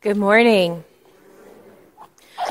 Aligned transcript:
Good 0.00 0.16
morning. 0.16 0.84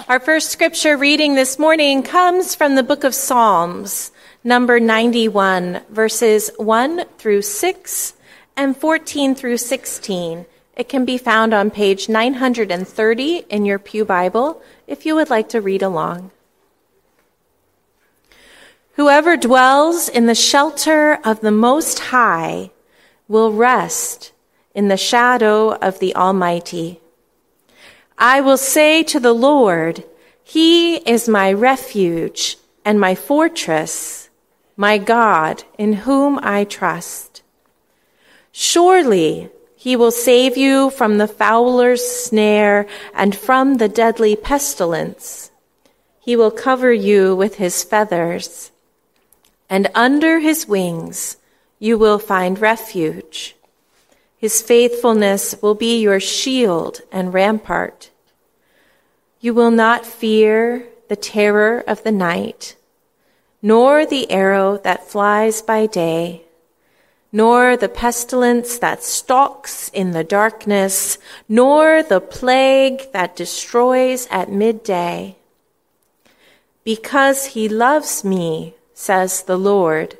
Our 0.10 0.20
first 0.20 0.52
scripture 0.52 0.98
reading 0.98 1.36
this 1.36 1.58
morning 1.58 2.04
comes 2.04 2.56
from 2.56 2.76
the 2.76 2.84
book 2.84 3.06
of 3.06 3.16
Psalms, 3.16 4.12
number 4.44 4.82
91, 4.82 5.80
verses 5.90 6.52
1 6.58 7.06
through 7.18 7.44
6 7.44 8.14
and 8.58 8.76
14 8.76 9.34
through 9.34 9.56
16. 9.60 10.46
It 10.76 10.90
can 10.90 11.06
be 11.06 11.18
found 11.18 11.54
on 11.54 11.72
page 11.72 12.10
930 12.10 13.46
in 13.50 13.64
your 13.64 13.80
Pew 13.80 14.04
Bible 14.04 14.62
if 14.86 15.06
you 15.06 15.16
would 15.16 15.30
like 15.30 15.48
to 15.48 15.62
read 15.62 15.82
along. 15.82 16.32
Whoever 18.96 19.38
dwells 19.38 20.10
in 20.10 20.26
the 20.26 20.36
shelter 20.36 21.18
of 21.24 21.40
the 21.40 21.52
Most 21.52 22.00
High 22.00 22.72
will 23.30 23.54
rest 23.54 24.34
in 24.76 24.90
the 24.90 24.98
shadow 24.98 25.76
of 25.76 26.00
the 26.00 26.14
Almighty. 26.14 27.00
I 28.18 28.42
will 28.42 28.58
say 28.58 29.04
to 29.04 29.20
the 29.20 29.34
Lord, 29.34 30.04
He 30.44 30.96
is 30.98 31.30
my 31.30 31.52
refuge 31.54 32.58
and 32.84 33.00
my 33.00 33.16
fortress, 33.16 34.30
my 34.76 34.98
God 34.98 35.64
in 35.78 35.94
whom 35.94 36.40
I 36.42 36.64
trust. 36.64 37.44
Surely 38.52 39.50
he 39.76 39.96
will 39.96 40.10
save 40.10 40.58
you 40.58 40.90
from 40.90 41.18
the 41.18 41.28
fowler's 41.28 42.04
snare 42.04 42.88
and 43.14 43.36
from 43.36 43.76
the 43.76 43.90
deadly 43.90 44.36
pestilence. 44.36 45.52
He 46.20 46.36
will 46.36 46.50
cover 46.50 46.92
you 46.92 47.36
with 47.36 47.56
his 47.58 47.84
feathers, 47.84 48.72
and 49.70 49.92
under 49.94 50.40
his 50.40 50.68
wings 50.68 51.38
you 51.78 51.98
will 51.98 52.20
find 52.20 52.58
refuge. 52.58 53.57
His 54.38 54.62
faithfulness 54.62 55.56
will 55.62 55.74
be 55.74 56.00
your 56.00 56.20
shield 56.20 57.02
and 57.12 57.34
rampart. 57.34 58.12
You 59.40 59.54
will 59.54 59.72
not 59.72 60.06
fear 60.06 60.88
the 61.10 61.16
terror 61.16 61.84
of 61.88 62.04
the 62.04 62.12
night, 62.12 62.76
nor 63.62 64.06
the 64.06 64.30
arrow 64.30 64.78
that 64.78 65.10
flies 65.10 65.64
by 65.64 65.88
day, 65.88 66.44
nor 67.32 67.76
the 67.76 67.90
pestilence 67.90 68.78
that 68.78 69.04
stalks 69.04 69.90
in 69.90 70.12
the 70.12 70.24
darkness, 70.24 71.18
nor 71.50 72.04
the 72.04 72.22
plague 72.22 73.12
that 73.14 73.36
destroys 73.36 74.28
at 74.30 74.52
midday. 74.52 75.36
Because 76.84 77.48
he 77.48 77.68
loves 77.68 78.24
me, 78.24 78.76
says 78.94 79.44
the 79.44 79.58
Lord, 79.58 80.18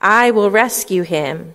I 0.00 0.30
will 0.30 0.50
rescue 0.50 1.02
him. 1.02 1.54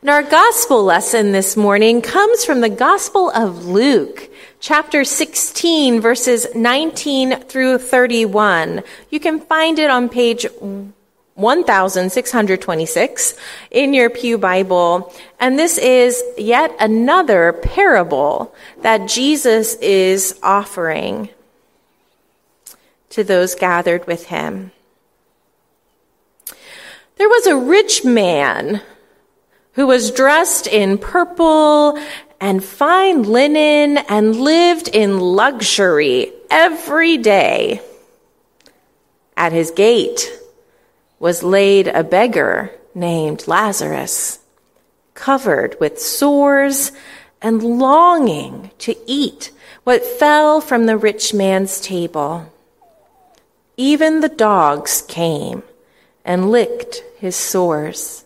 And 0.00 0.10
our 0.10 0.22
gospel 0.22 0.84
lesson 0.84 1.32
this 1.32 1.56
morning 1.56 2.02
comes 2.02 2.44
from 2.44 2.60
the 2.60 2.68
Gospel 2.68 3.30
of 3.30 3.66
Luke, 3.66 4.30
chapter 4.60 5.02
16, 5.02 6.00
verses 6.00 6.46
19 6.54 7.40
through 7.40 7.78
31. 7.78 8.84
You 9.10 9.18
can 9.18 9.40
find 9.40 9.76
it 9.80 9.90
on 9.90 10.08
page 10.08 10.46
1626 10.54 13.34
in 13.72 13.92
your 13.92 14.08
Pew 14.08 14.38
Bible. 14.38 15.12
And 15.40 15.58
this 15.58 15.78
is 15.78 16.22
yet 16.38 16.76
another 16.78 17.52
parable 17.52 18.54
that 18.82 19.08
Jesus 19.08 19.74
is 19.80 20.38
offering 20.44 21.28
to 23.10 23.24
those 23.24 23.56
gathered 23.56 24.06
with 24.06 24.26
him. 24.26 24.70
There 27.16 27.28
was 27.28 27.48
a 27.48 27.56
rich 27.56 28.04
man 28.04 28.80
who 29.78 29.86
was 29.86 30.10
dressed 30.10 30.66
in 30.66 30.98
purple 30.98 31.96
and 32.40 32.64
fine 32.64 33.22
linen 33.22 33.96
and 33.96 34.34
lived 34.34 34.88
in 34.88 35.20
luxury 35.20 36.32
every 36.50 37.16
day. 37.16 37.80
At 39.36 39.52
his 39.52 39.70
gate 39.70 40.36
was 41.20 41.44
laid 41.44 41.86
a 41.86 42.02
beggar 42.02 42.72
named 42.92 43.46
Lazarus, 43.46 44.40
covered 45.14 45.76
with 45.78 46.00
sores 46.00 46.90
and 47.40 47.62
longing 47.62 48.72
to 48.78 48.96
eat 49.06 49.52
what 49.84 50.04
fell 50.04 50.60
from 50.60 50.86
the 50.86 50.96
rich 50.96 51.32
man's 51.32 51.80
table. 51.80 52.52
Even 53.76 54.22
the 54.22 54.28
dogs 54.28 55.02
came 55.06 55.62
and 56.24 56.50
licked 56.50 57.04
his 57.20 57.36
sores. 57.36 58.24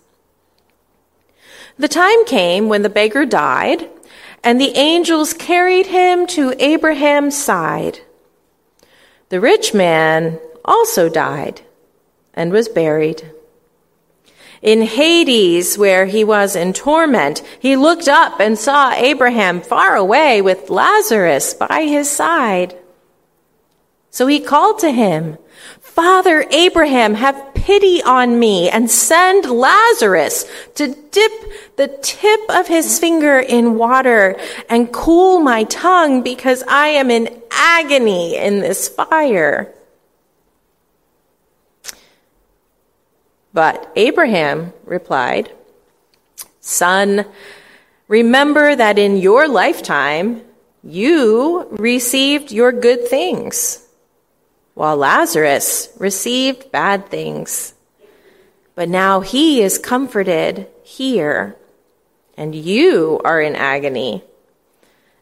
The 1.79 1.89
time 1.89 2.25
came 2.27 2.69
when 2.69 2.83
the 2.83 2.89
beggar 2.91 3.25
died, 3.25 3.89
and 4.45 4.61
the 4.61 4.77
angels 4.77 5.33
carried 5.33 5.87
him 5.87 6.27
to 6.29 6.55
Abraham's 6.63 7.37
side. 7.37 8.01
The 9.31 9.41
rich 9.41 9.73
man 9.73 10.39
also 10.65 11.09
died 11.09 11.63
and 12.35 12.53
was 12.53 12.69
buried. 12.69 13.31
In 14.61 14.83
Hades, 14.83 15.77
where 15.77 16.07
he 16.07 16.23
was 16.23 16.55
in 16.55 16.73
torment, 16.73 17.43
he 17.59 17.75
looked 17.75 18.07
up 18.07 18.39
and 18.39 18.59
saw 18.59 18.93
Abraham 18.93 19.61
far 19.61 19.97
away 19.97 20.41
with 20.41 20.71
Lazarus 20.71 21.55
by 21.55 21.83
his 21.83 22.11
side. 22.11 22.77
So 24.11 24.27
he 24.27 24.39
called 24.39 24.79
to 24.81 24.91
him, 24.91 25.39
Father 25.81 26.47
Abraham, 26.51 27.15
have 27.15 27.52
pity 27.63 28.03
on 28.03 28.39
me 28.41 28.69
and 28.69 28.91
send 28.91 29.45
Lazarus 29.47 30.45
to 30.75 30.89
dip 30.89 31.33
the 31.77 31.89
tip 32.03 32.41
of 32.49 32.67
his 32.67 32.99
finger 32.99 33.39
in 33.39 33.79
water 33.79 34.37
and 34.69 34.93
cool 34.93 35.39
my 35.39 35.63
tongue 35.65 36.23
because 36.23 36.65
I 36.67 36.89
am 36.89 37.11
in 37.11 37.41
agony 37.53 38.37
in 38.37 38.59
this 38.59 38.89
fire. 38.89 39.73
But 43.55 43.93
Abraham 43.95 44.73
replied, 44.85 45.53
Son, 46.61 47.25
remember 48.09 48.75
that 48.75 48.99
in 48.99 49.19
your 49.19 49.47
lifetime 49.47 50.43
you 50.83 51.69
received 51.71 52.51
your 52.51 52.73
good 52.73 53.07
things 53.07 53.87
while 54.75 54.97
Lazarus 54.97 55.89
received 55.99 56.73
bad 56.73 57.09
things. 57.09 57.75
But 58.75 58.89
now 58.89 59.21
he 59.21 59.63
is 59.63 59.79
comforted 59.79 60.67
here, 60.83 61.57
and 62.37 62.55
you 62.55 63.21
are 63.25 63.41
in 63.41 63.55
agony. 63.55 64.25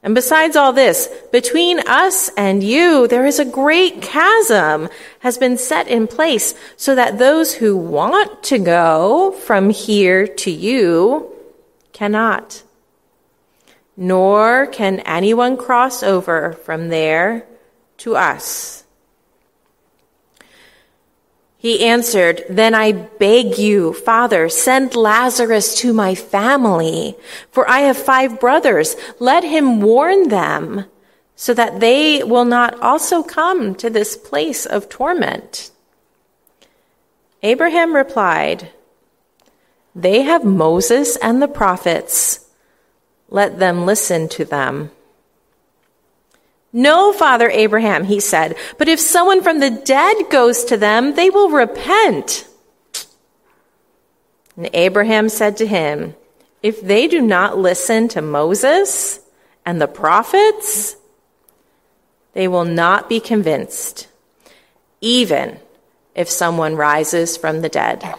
And 0.03 0.15
besides 0.15 0.57
all 0.57 0.73
this, 0.73 1.09
between 1.31 1.81
us 1.81 2.31
and 2.37 2.63
you, 2.63 3.07
there 3.07 3.27
is 3.27 3.39
a 3.39 3.45
great 3.45 4.01
chasm 4.01 4.89
has 5.19 5.37
been 5.37 5.59
set 5.59 5.89
in 5.89 6.07
place 6.07 6.55
so 6.77 6.95
that 6.95 7.19
those 7.19 7.53
who 7.55 7.77
want 7.77 8.43
to 8.45 8.59
go 8.59 9.33
from 9.33 9.69
here 9.69 10.27
to 10.27 10.51
you 10.51 11.31
cannot. 11.93 12.63
Nor 13.95 14.69
can 14.69 15.01
anyone 15.01 15.59
cross 15.59 16.03
over 16.03 16.55
from 16.65 16.89
there 16.89 17.47
to 17.99 18.17
us. 18.17 18.85
He 21.61 21.85
answered, 21.85 22.43
Then 22.49 22.75
I 22.75 22.93
beg 22.93 23.59
you, 23.59 23.93
Father, 23.93 24.49
send 24.49 24.97
Lazarus 24.97 25.75
to 25.81 25.93
my 25.93 26.15
family, 26.15 27.17
for 27.51 27.69
I 27.69 27.81
have 27.81 27.99
five 27.99 28.41
brothers. 28.41 28.97
Let 29.19 29.45
him 29.45 29.83
warn 29.83 30.31
them, 30.31 30.87
so 31.37 31.53
that 31.53 31.81
they 31.81 32.25
will 32.25 32.47
not 32.47 32.81
also 32.81 33.23
come 33.23 33.75
to 33.75 33.91
this 33.91 34.17
place 34.17 34.65
of 34.65 34.89
torment. 34.89 35.71
Abraham 37.43 37.95
replied, 37.95 38.71
They 39.95 40.23
have 40.23 40.45
Moses 40.45 41.17
and 41.17 41.43
the 41.43 41.49
prophets. 41.49 42.49
Let 43.29 43.59
them 43.59 43.85
listen 43.85 44.31
to 44.31 44.47
them. 44.47 44.93
No, 46.73 47.13
Father 47.13 47.51
Abraham, 47.51 48.05
he 48.05 48.21
said, 48.21 48.57
but 48.79 48.89
if 48.89 49.01
someone 49.01 49.43
from 49.43 49.59
the 49.59 49.71
dead 49.71 50.17
goes 50.31 50.65
to 50.65 50.77
them, 50.77 51.15
they 51.15 51.29
will 51.29 51.51
repent. 51.51 52.47
And 54.57 54.71
Abraham 54.73 55.29
said 55.29 55.57
to 55.57 55.67
him, 55.67 56.15
If 56.63 56.81
they 56.81 57.09
do 57.09 57.21
not 57.21 57.59
listen 57.59 58.09
to 58.09 58.23
Moses 58.23 59.21
and 59.67 59.81
the 59.81 59.89
prophets, 59.89 60.97
they 62.35 62.47
will 62.47 62.65
not 62.65 63.09
be 63.09 63.19
convinced, 63.19 64.07
even 65.01 65.59
if 66.15 66.29
someone 66.29 66.77
rises 66.77 67.37
from 67.37 67.63
the 67.63 67.69
dead. 67.69 68.15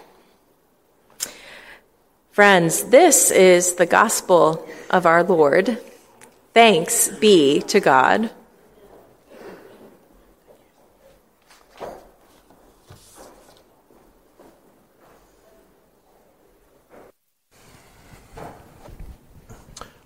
Friends, 2.31 2.85
this 2.85 3.31
is 3.31 3.75
the 3.75 3.85
gospel 3.85 4.67
of 4.89 5.05
our 5.05 5.23
Lord. 5.23 5.77
Thanks 6.53 7.07
be 7.07 7.61
to 7.67 7.79
God. 7.79 8.29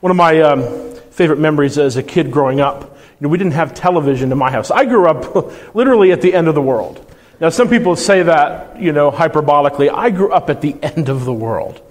One 0.06 0.12
of 0.12 0.18
my 0.18 0.40
um, 0.42 0.94
favorite 1.10 1.40
memories 1.40 1.80
as 1.80 1.98
a 1.98 2.04
kid 2.04 2.30
growing 2.30 2.62
up, 2.62 2.84
you 2.84 2.90
know, 3.22 3.30
we 3.30 3.40
didn't 3.40 3.54
have 3.54 3.74
television 3.74 4.32
in 4.32 4.38
my 4.38 4.52
house. 4.52 4.70
I 4.70 4.86
grew 4.86 5.08
up 5.08 5.74
literally 5.76 6.12
at 6.12 6.22
the 6.22 6.32
end 6.32 6.48
of 6.48 6.54
the 6.54 6.62
world. 6.62 7.04
Now, 7.40 7.50
some 7.50 7.70
people 7.70 7.96
say 7.96 8.22
that, 8.22 8.80
you 8.80 8.92
know, 8.92 9.10
hyperbolically. 9.10 9.92
I 9.92 10.12
grew 10.12 10.32
up 10.32 10.52
at 10.52 10.62
the 10.62 10.76
end 10.84 11.10
of 11.10 11.26
the 11.26 11.34
world. 11.34 11.82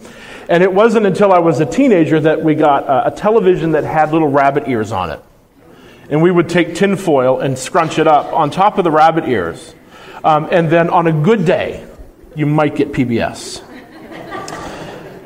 And 0.48 0.62
it 0.62 0.72
wasn't 0.72 1.06
until 1.06 1.32
I 1.32 1.40
was 1.40 1.58
a 1.58 1.66
teenager 1.66 2.20
that 2.20 2.40
we 2.40 2.54
got 2.54 2.84
a, 2.84 3.08
a 3.08 3.10
television 3.10 3.72
that 3.72 3.82
had 3.82 4.12
little 4.12 4.30
rabbit 4.30 4.68
ears 4.68 4.92
on 4.92 5.10
it. 5.10 5.20
And 6.08 6.22
we 6.22 6.30
would 6.30 6.48
take 6.48 6.76
tinfoil 6.76 7.40
and 7.40 7.58
scrunch 7.58 7.98
it 7.98 8.06
up 8.06 8.32
on 8.32 8.52
top 8.52 8.78
of 8.78 8.84
the 8.84 8.92
rabbit 8.92 9.24
ears. 9.24 9.74
Um, 10.22 10.50
and 10.52 10.70
then 10.70 10.88
on 10.88 11.08
a 11.08 11.12
good 11.12 11.44
day, 11.44 11.84
you 12.36 12.46
might 12.46 12.76
get 12.76 12.92
PBS. 12.92 13.60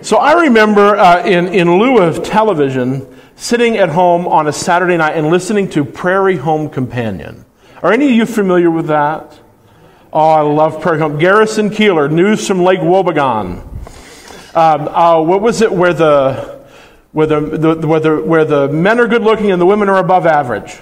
So 0.01 0.19
I 0.19 0.43
remember 0.43 0.97
uh, 0.97 1.27
in, 1.27 1.49
in 1.49 1.77
lieu 1.77 1.99
of 1.99 2.23
television, 2.23 3.19
sitting 3.35 3.77
at 3.77 3.89
home 3.89 4.29
on 4.29 4.47
a 4.47 4.53
Saturday 4.53 4.97
night 4.97 5.17
and 5.17 5.29
listening 5.29 5.69
to 5.71 5.85
Prairie 5.85 6.37
Home 6.37 6.71
Companion. 6.71 7.45
Are 7.83 7.93
any 7.93 8.07
of 8.07 8.13
you 8.13 8.25
familiar 8.25 8.71
with 8.71 8.87
that? 8.87 9.41
Oh, 10.13 10.31
I 10.31 10.41
love 10.43 10.81
Prairie 10.81 11.01
Home. 11.01 11.19
Garrison 11.19 11.69
Keillor, 11.71 12.11
News 12.11 12.47
from 12.47 12.63
Lake 12.63 12.79
Wobegon. 12.79 13.61
Um, 14.55 14.89
uh, 14.89 15.21
what 15.21 15.43
was 15.43 15.63
it 15.63 15.73
where 15.73 15.93
the, 15.93 16.65
where, 17.11 17.27
the, 17.27 17.41
the, 17.41 17.87
where, 17.87 18.01
the, 18.01 18.17
where 18.23 18.45
the 18.45 18.69
men 18.69 19.01
are 19.01 19.09
good 19.09 19.23
looking 19.23 19.51
and 19.51 19.61
the 19.61 19.67
women 19.67 19.89
are 19.89 19.99
above 19.99 20.27
average? 20.27 20.79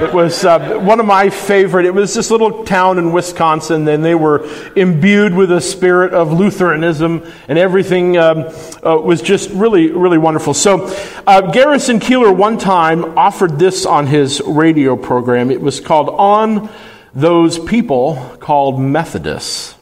It 0.00 0.14
was 0.14 0.44
uh, 0.44 0.78
one 0.78 0.98
of 0.98 1.04
my 1.04 1.28
favorite. 1.28 1.84
It 1.84 1.92
was 1.92 2.14
this 2.14 2.30
little 2.30 2.64
town 2.64 2.98
in 2.98 3.12
Wisconsin, 3.12 3.86
and 3.86 4.02
they 4.02 4.14
were 4.14 4.48
imbued 4.74 5.34
with 5.34 5.52
a 5.52 5.60
spirit 5.60 6.14
of 6.14 6.32
Lutheranism, 6.32 7.30
and 7.48 7.58
everything 7.58 8.16
um, 8.16 8.44
uh, 8.82 8.96
was 8.96 9.20
just 9.20 9.50
really, 9.50 9.90
really 9.90 10.16
wonderful. 10.16 10.54
So, 10.54 10.86
uh, 11.26 11.50
Garrison 11.52 12.00
Keillor 12.00 12.34
one 12.34 12.56
time 12.56 13.18
offered 13.18 13.58
this 13.58 13.84
on 13.84 14.06
his 14.06 14.40
radio 14.40 14.96
program. 14.96 15.50
It 15.50 15.60
was 15.60 15.80
called 15.80 16.08
On 16.10 16.70
Those 17.12 17.58
People 17.58 18.36
Called 18.40 18.80
Methodists. 18.80 19.74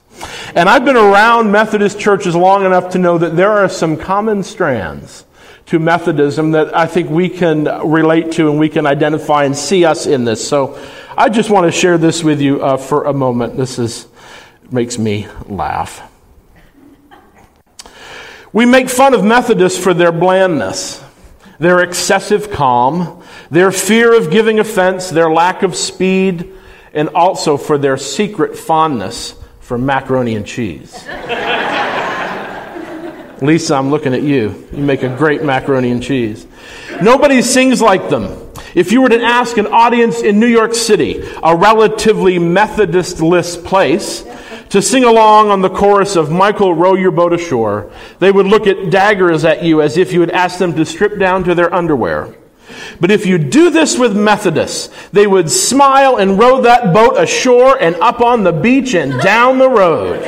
And 0.55 0.69
I've 0.69 0.85
been 0.85 0.97
around 0.97 1.53
Methodist 1.53 2.00
churches 2.00 2.35
long 2.35 2.65
enough 2.65 2.91
to 2.93 2.99
know 2.99 3.19
that 3.19 3.37
there 3.37 3.53
are 3.53 3.69
some 3.69 3.97
common 3.97 4.43
strands 4.43 5.27
to 5.67 5.79
Methodism 5.79 6.53
that 6.53 6.77
I 6.77 6.87
think 6.87 7.11
we 7.11 7.29
can 7.29 7.65
relate 7.65 8.33
to 8.33 8.51
and 8.51 8.59
we 8.59 8.69
can 8.69 8.87
identify 8.87 9.45
and 9.45 9.57
see 9.57 9.85
us 9.85 10.07
in 10.07 10.25
this. 10.25 10.47
So 10.47 10.79
I 11.17 11.29
just 11.29 11.51
want 11.51 11.67
to 11.67 11.73
share 11.73 11.99
this 11.99 12.23
with 12.23 12.41
you 12.41 12.63
uh, 12.63 12.77
for 12.77 13.05
a 13.05 13.13
moment. 13.13 13.57
This 13.57 13.79
is 13.79 14.07
makes 14.71 14.99
me 14.99 15.29
laugh. 15.47 16.13
We 18.53 18.65
make 18.65 18.89
fun 18.89 19.15
of 19.15 19.25
Methodists 19.25 19.83
for 19.83 19.93
their 19.93 20.13
blandness, 20.13 21.05
their 21.59 21.81
excessive 21.83 22.51
calm, 22.51 23.23
their 23.51 23.71
fear 23.71 24.17
of 24.17 24.31
giving 24.31 24.59
offense, 24.59 25.11
their 25.11 25.31
lack 25.31 25.62
of 25.62 25.77
speed, 25.77 26.53
and 26.93 27.11
also 27.11 27.57
for 27.57 27.77
their 27.77 27.97
secret 27.97 28.57
fondness 28.57 29.35
for 29.61 29.77
macaroni 29.77 30.37
and 30.37 30.47
cheese. 30.47 30.95
Lisa, 33.43 33.75
I'm 33.75 33.91
looking 33.91 34.15
at 34.15 34.23
you. 34.23 34.69
You 34.73 34.83
make 34.83 35.03
a 35.03 35.15
great 35.15 35.43
macaroni 35.43 35.91
and 35.91 36.03
cheese. 36.03 36.47
Nobody 37.03 37.43
sings 37.43 37.83
like 37.83 38.09
them. 38.09 38.43
If 38.75 38.93
you 38.93 39.03
were 39.03 39.09
to 39.09 39.23
ask 39.23 39.56
an 39.59 39.67
audience 39.67 40.21
in 40.21 40.41
New 40.41 40.47
York 40.47 40.75
City, 40.75 41.23
a 41.43 41.56
relatively 41.56 42.38
Methodist-less 42.38 43.56
place, 43.56 44.25
to 44.71 44.83
sing 44.83 45.05
along 45.05 45.50
on 45.50 45.62
the 45.62 45.71
chorus 45.71 46.17
of 46.17 46.31
Michael 46.31 46.75
Row 46.75 46.94
Your 46.94 47.11
Boat 47.11 47.33
Ashore, 47.33 47.91
they 48.19 48.33
would 48.33 48.47
look 48.47 48.67
at 48.67 48.91
daggers 48.91 49.44
at 49.44 49.62
you 49.62 49.81
as 49.81 49.97
if 49.97 50.12
you 50.12 50.21
had 50.21 50.31
asked 50.31 50.59
them 50.59 50.75
to 50.75 50.85
strip 50.85 51.19
down 51.19 51.44
to 51.44 51.55
their 51.55 51.73
underwear. 51.73 52.35
But 53.00 53.11
if 53.11 53.27
you 53.27 53.38
do 53.38 53.71
this 53.71 53.99
with 53.99 54.17
Methodists, 54.17 54.93
they 55.11 55.27
would 55.27 55.50
smile 55.50 56.17
and 56.17 56.38
row 56.38 56.62
that 56.62 56.93
boat 56.93 57.17
ashore 57.17 57.81
and 57.81 57.94
up 57.97 58.21
on 58.21 58.44
the 58.44 58.53
beach 58.53 58.94
and 58.94 59.21
down 59.21 59.59
the 59.59 59.71
road. 59.71 60.23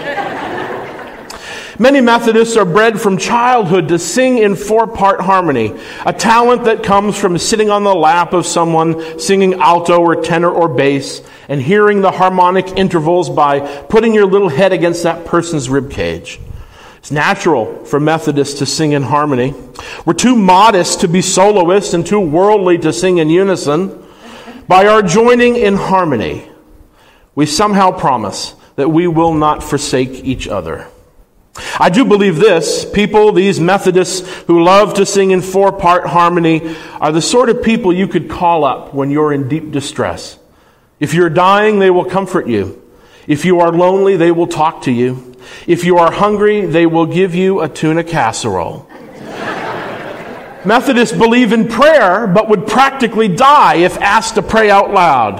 Many 1.80 2.00
Methodists 2.00 2.56
are 2.56 2.64
bred 2.64 3.00
from 3.00 3.18
childhood 3.18 3.86
to 3.88 4.00
sing 4.00 4.38
in 4.38 4.56
four 4.56 4.88
part 4.88 5.20
harmony, 5.20 5.78
a 6.04 6.12
talent 6.12 6.64
that 6.64 6.82
comes 6.82 7.16
from 7.16 7.38
sitting 7.38 7.70
on 7.70 7.84
the 7.84 7.94
lap 7.94 8.32
of 8.32 8.46
someone 8.46 9.20
singing 9.20 9.54
alto 9.54 10.00
or 10.00 10.16
tenor 10.16 10.50
or 10.50 10.68
bass 10.68 11.22
and 11.48 11.62
hearing 11.62 12.00
the 12.00 12.10
harmonic 12.10 12.66
intervals 12.76 13.30
by 13.30 13.60
putting 13.60 14.12
your 14.12 14.26
little 14.26 14.48
head 14.48 14.72
against 14.72 15.04
that 15.04 15.24
person's 15.24 15.70
rib 15.70 15.88
cage. 15.88 16.40
It's 16.96 17.12
natural 17.12 17.84
for 17.84 18.00
Methodists 18.00 18.58
to 18.58 18.66
sing 18.66 18.90
in 18.90 19.04
harmony. 19.04 19.54
We're 20.04 20.14
too 20.14 20.34
modest 20.34 21.02
to 21.02 21.08
be 21.08 21.22
soloists 21.22 21.94
and 21.94 22.04
too 22.04 22.18
worldly 22.18 22.78
to 22.78 22.92
sing 22.92 23.18
in 23.18 23.30
unison. 23.30 24.04
By 24.66 24.88
our 24.88 25.00
joining 25.00 25.54
in 25.54 25.76
harmony, 25.76 26.50
we 27.36 27.46
somehow 27.46 27.92
promise 27.92 28.56
that 28.74 28.88
we 28.88 29.06
will 29.06 29.32
not 29.32 29.62
forsake 29.62 30.24
each 30.24 30.48
other. 30.48 30.88
I 31.78 31.90
do 31.90 32.04
believe 32.04 32.36
this. 32.36 32.84
People, 32.84 33.32
these 33.32 33.60
Methodists 33.60 34.28
who 34.44 34.62
love 34.62 34.94
to 34.94 35.06
sing 35.06 35.30
in 35.30 35.42
four 35.42 35.72
part 35.72 36.06
harmony, 36.06 36.76
are 37.00 37.12
the 37.12 37.22
sort 37.22 37.48
of 37.48 37.62
people 37.62 37.92
you 37.92 38.08
could 38.08 38.28
call 38.28 38.64
up 38.64 38.94
when 38.94 39.10
you're 39.10 39.32
in 39.32 39.48
deep 39.48 39.70
distress. 39.70 40.38
If 41.00 41.14
you're 41.14 41.30
dying, 41.30 41.78
they 41.78 41.90
will 41.90 42.04
comfort 42.04 42.46
you. 42.48 42.82
If 43.26 43.44
you 43.44 43.60
are 43.60 43.72
lonely, 43.72 44.16
they 44.16 44.30
will 44.30 44.46
talk 44.46 44.82
to 44.82 44.92
you. 44.92 45.36
If 45.66 45.84
you 45.84 45.98
are 45.98 46.10
hungry, 46.10 46.66
they 46.66 46.86
will 46.86 47.06
give 47.06 47.34
you 47.34 47.60
a 47.60 47.68
tuna 47.68 48.04
casserole. 48.04 48.88
Methodists 50.64 51.16
believe 51.16 51.52
in 51.52 51.68
prayer, 51.68 52.26
but 52.26 52.48
would 52.48 52.66
practically 52.66 53.28
die 53.28 53.76
if 53.76 53.96
asked 53.98 54.34
to 54.34 54.42
pray 54.42 54.70
out 54.70 54.92
loud. 54.92 55.36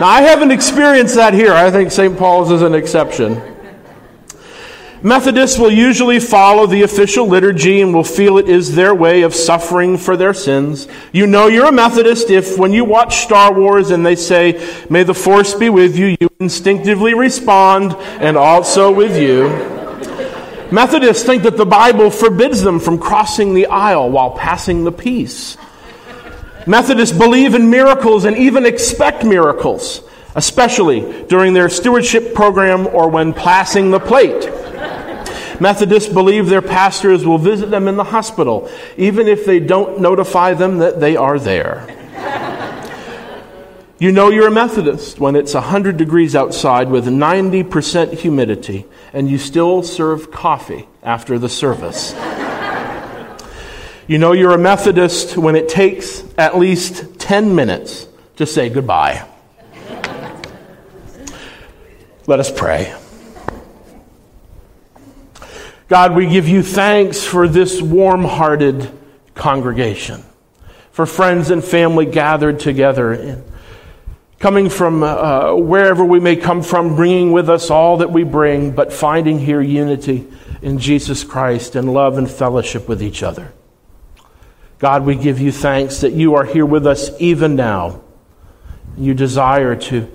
Now, 0.00 0.06
I 0.06 0.22
haven't 0.22 0.50
experienced 0.50 1.14
that 1.16 1.34
here. 1.34 1.52
I 1.52 1.70
think 1.70 1.90
St. 1.90 2.16
Paul's 2.16 2.50
is 2.50 2.62
an 2.62 2.74
exception. 2.74 3.53
Methodists 5.04 5.58
will 5.58 5.70
usually 5.70 6.18
follow 6.18 6.66
the 6.66 6.80
official 6.80 7.26
liturgy 7.26 7.82
and 7.82 7.92
will 7.92 8.04
feel 8.04 8.38
it 8.38 8.48
is 8.48 8.74
their 8.74 8.94
way 8.94 9.20
of 9.20 9.34
suffering 9.34 9.98
for 9.98 10.16
their 10.16 10.32
sins. 10.32 10.88
You 11.12 11.26
know 11.26 11.46
you're 11.46 11.66
a 11.66 11.72
Methodist 11.72 12.30
if, 12.30 12.56
when 12.56 12.72
you 12.72 12.86
watch 12.86 13.16
Star 13.16 13.52
Wars 13.52 13.90
and 13.90 14.04
they 14.04 14.16
say, 14.16 14.66
May 14.88 15.02
the 15.02 15.12
Force 15.12 15.52
be 15.52 15.68
with 15.68 15.98
you, 15.98 16.16
you 16.18 16.30
instinctively 16.40 17.12
respond, 17.12 17.92
and 18.18 18.38
also 18.38 18.90
with 18.90 19.14
you. 19.20 19.50
Methodists 20.72 21.22
think 21.22 21.42
that 21.42 21.58
the 21.58 21.66
Bible 21.66 22.10
forbids 22.10 22.62
them 22.62 22.80
from 22.80 22.98
crossing 22.98 23.52
the 23.52 23.66
aisle 23.66 24.10
while 24.10 24.30
passing 24.30 24.84
the 24.84 24.92
peace. 24.92 25.58
Methodists 26.66 27.14
believe 27.14 27.54
in 27.54 27.68
miracles 27.68 28.24
and 28.24 28.38
even 28.38 28.64
expect 28.64 29.22
miracles, 29.22 30.00
especially 30.34 31.24
during 31.24 31.52
their 31.52 31.68
stewardship 31.68 32.34
program 32.34 32.86
or 32.86 33.10
when 33.10 33.34
passing 33.34 33.90
the 33.90 34.00
plate. 34.00 34.50
Methodists 35.60 36.12
believe 36.12 36.46
their 36.46 36.62
pastors 36.62 37.24
will 37.24 37.38
visit 37.38 37.70
them 37.70 37.88
in 37.88 37.96
the 37.96 38.04
hospital, 38.04 38.70
even 38.96 39.28
if 39.28 39.46
they 39.46 39.60
don't 39.60 40.00
notify 40.00 40.54
them 40.54 40.78
that 40.78 41.00
they 41.00 41.16
are 41.16 41.38
there. 41.38 41.86
You 43.98 44.10
know 44.10 44.28
you're 44.28 44.48
a 44.48 44.50
Methodist 44.50 45.20
when 45.20 45.36
it's 45.36 45.54
100 45.54 45.96
degrees 45.96 46.34
outside 46.34 46.90
with 46.90 47.06
90% 47.06 48.12
humidity 48.12 48.86
and 49.12 49.30
you 49.30 49.38
still 49.38 49.84
serve 49.84 50.32
coffee 50.32 50.88
after 51.02 51.38
the 51.38 51.48
service. 51.48 52.12
you 54.08 54.18
know 54.18 54.32
you're 54.32 54.52
a 54.52 54.58
Methodist 54.58 55.36
when 55.36 55.54
it 55.54 55.68
takes 55.68 56.24
at 56.36 56.58
least 56.58 57.20
10 57.20 57.54
minutes 57.54 58.08
to 58.36 58.46
say 58.46 58.68
goodbye. 58.68 59.26
Let 62.26 62.40
us 62.40 62.50
pray. 62.50 62.94
God, 65.88 66.14
we 66.14 66.26
give 66.26 66.48
you 66.48 66.62
thanks 66.62 67.24
for 67.24 67.46
this 67.46 67.82
warm 67.82 68.24
hearted 68.24 68.90
congregation, 69.34 70.22
for 70.92 71.04
friends 71.04 71.50
and 71.50 71.62
family 71.62 72.06
gathered 72.06 72.58
together, 72.58 73.42
coming 74.38 74.70
from 74.70 75.02
uh, 75.02 75.54
wherever 75.54 76.04
we 76.04 76.20
may 76.20 76.36
come 76.36 76.62
from, 76.62 76.96
bringing 76.96 77.32
with 77.32 77.50
us 77.50 77.70
all 77.70 77.98
that 77.98 78.10
we 78.10 78.24
bring, 78.24 78.70
but 78.72 78.92
finding 78.92 79.38
here 79.38 79.60
unity 79.60 80.26
in 80.62 80.78
Jesus 80.78 81.22
Christ 81.22 81.76
and 81.76 81.92
love 81.92 82.16
and 82.16 82.30
fellowship 82.30 82.88
with 82.88 83.02
each 83.02 83.22
other. 83.22 83.52
God, 84.78 85.04
we 85.04 85.16
give 85.16 85.38
you 85.38 85.52
thanks 85.52 86.00
that 86.00 86.14
you 86.14 86.34
are 86.34 86.44
here 86.44 86.66
with 86.66 86.86
us 86.86 87.10
even 87.20 87.56
now. 87.56 88.00
You 88.96 89.12
desire 89.12 89.76
to, 89.76 90.10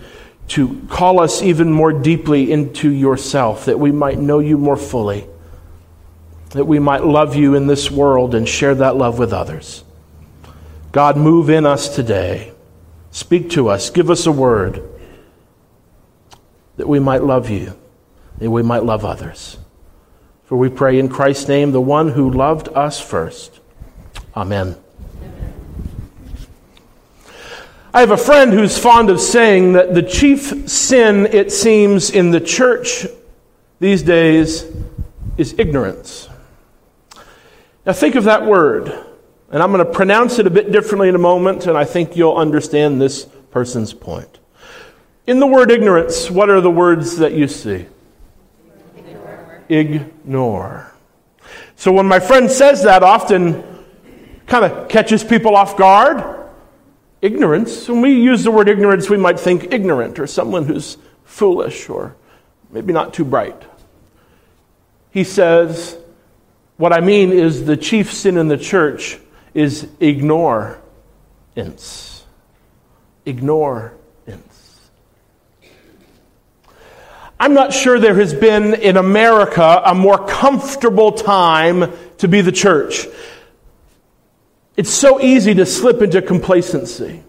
to 0.49 0.81
call 0.89 1.19
us 1.19 1.41
even 1.43 1.71
more 1.71 1.93
deeply 1.93 2.51
into 2.51 2.89
yourself, 2.89 3.65
that 3.65 3.79
we 3.79 3.91
might 3.91 4.17
know 4.17 4.39
you 4.39 4.57
more 4.57 4.77
fully, 4.77 5.27
that 6.51 6.65
we 6.65 6.79
might 6.79 7.03
love 7.03 7.35
you 7.35 7.55
in 7.55 7.67
this 7.67 7.91
world 7.91 8.33
and 8.33 8.47
share 8.47 8.75
that 8.75 8.95
love 8.95 9.19
with 9.19 9.33
others. 9.33 9.83
God, 10.91 11.17
move 11.17 11.49
in 11.49 11.65
us 11.65 11.93
today. 11.95 12.53
Speak 13.11 13.51
to 13.51 13.69
us. 13.69 13.89
Give 13.89 14.09
us 14.09 14.25
a 14.25 14.31
word 14.31 14.83
that 16.77 16.87
we 16.87 16.99
might 16.99 17.23
love 17.23 17.49
you, 17.49 17.77
that 18.37 18.49
we 18.49 18.63
might 18.63 18.83
love 18.83 19.03
others. 19.03 19.57
For 20.45 20.57
we 20.57 20.69
pray 20.69 20.97
in 20.97 21.09
Christ's 21.09 21.47
name, 21.47 21.71
the 21.71 21.81
one 21.81 22.09
who 22.09 22.31
loved 22.31 22.69
us 22.69 22.99
first. 22.99 23.59
Amen. 24.35 24.75
I 27.93 27.99
have 27.99 28.11
a 28.11 28.17
friend 28.17 28.53
who's 28.53 28.77
fond 28.77 29.09
of 29.09 29.19
saying 29.19 29.73
that 29.73 29.93
the 29.93 30.03
chief 30.03 30.69
sin, 30.69 31.25
it 31.25 31.51
seems, 31.51 32.11
in 32.11 32.31
the 32.31 32.39
church 32.39 33.05
these 33.79 34.03
days 34.03 34.65
is 35.37 35.55
ignorance. 35.57 36.28
Now, 37.85 37.93
think 37.93 38.15
of 38.15 38.25
that 38.25 38.45
word, 38.45 38.87
and 39.51 39.63
I'm 39.63 39.71
going 39.71 39.85
to 39.85 39.91
pronounce 39.91 40.37
it 40.39 40.45
a 40.45 40.49
bit 40.49 40.71
differently 40.71 41.09
in 41.09 41.15
a 41.15 41.19
moment, 41.19 41.65
and 41.65 41.77
I 41.77 41.85
think 41.85 42.15
you'll 42.15 42.35
understand 42.35 43.01
this 43.01 43.25
person's 43.51 43.93
point. 43.93 44.39
In 45.25 45.39
the 45.39 45.47
word 45.47 45.71
ignorance, 45.71 46.29
what 46.29 46.49
are 46.49 46.61
the 46.61 46.71
words 46.71 47.17
that 47.17 47.33
you 47.33 47.47
see? 47.47 47.85
Ignore. 49.69 50.93
So 51.75 51.91
when 51.91 52.07
my 52.07 52.19
friend 52.19 52.49
says 52.49 52.83
that, 52.83 53.03
often 53.03 53.63
kind 54.47 54.65
of 54.65 54.89
catches 54.89 55.23
people 55.23 55.55
off 55.55 55.77
guard 55.77 56.39
ignorance. 57.21 57.87
When 57.87 58.01
we 58.01 58.13
use 58.13 58.43
the 58.43 58.51
word 58.51 58.67
ignorance, 58.67 59.09
we 59.09 59.17
might 59.17 59.39
think 59.39 59.71
ignorant 59.71 60.19
or 60.19 60.27
someone 60.27 60.65
who's 60.65 60.97
foolish 61.23 61.89
or 61.89 62.15
maybe 62.71 62.93
not 62.93 63.13
too 63.13 63.25
bright. 63.25 63.61
He 65.11 65.23
says, 65.23 65.97
What 66.79 66.93
I 66.93 67.01
mean 67.01 67.33
is 67.33 67.65
the 67.65 67.75
chief 67.75 68.13
sin 68.13 68.37
in 68.37 68.47
the 68.47 68.55
church 68.55 69.19
is 69.53 69.85
ignorance. 69.99 70.79
Ignorance. 73.25 73.99
I'm 77.37 77.53
not 77.53 77.73
sure 77.73 77.99
there 77.99 78.15
has 78.15 78.33
been 78.33 78.75
in 78.75 78.95
America 78.95 79.81
a 79.83 79.93
more 79.93 80.25
comfortable 80.25 81.11
time 81.11 81.91
to 82.19 82.29
be 82.29 82.39
the 82.39 82.53
church. 82.53 83.07
It's 84.77 84.89
so 84.89 85.19
easy 85.19 85.53
to 85.55 85.65
slip 85.65 86.01
into 86.01 86.21
complacency. 86.21 87.25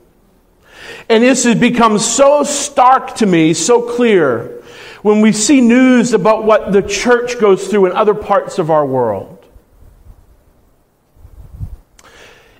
And 1.09 1.25
this 1.25 1.43
has 1.43 1.57
become 1.57 1.99
so 1.99 2.45
stark 2.45 3.17
to 3.17 3.27
me, 3.27 3.55
so 3.55 3.83
clear, 3.97 4.63
when 5.03 5.21
we 5.21 5.33
see 5.33 5.61
news 5.61 6.13
about 6.13 6.45
what 6.45 6.71
the 6.71 6.83
church 6.83 7.41
goes 7.41 7.67
through 7.67 7.87
in 7.87 7.93
other 7.97 8.15
parts 8.15 8.61
of 8.61 8.71
our 8.71 8.87
world. 8.87 9.39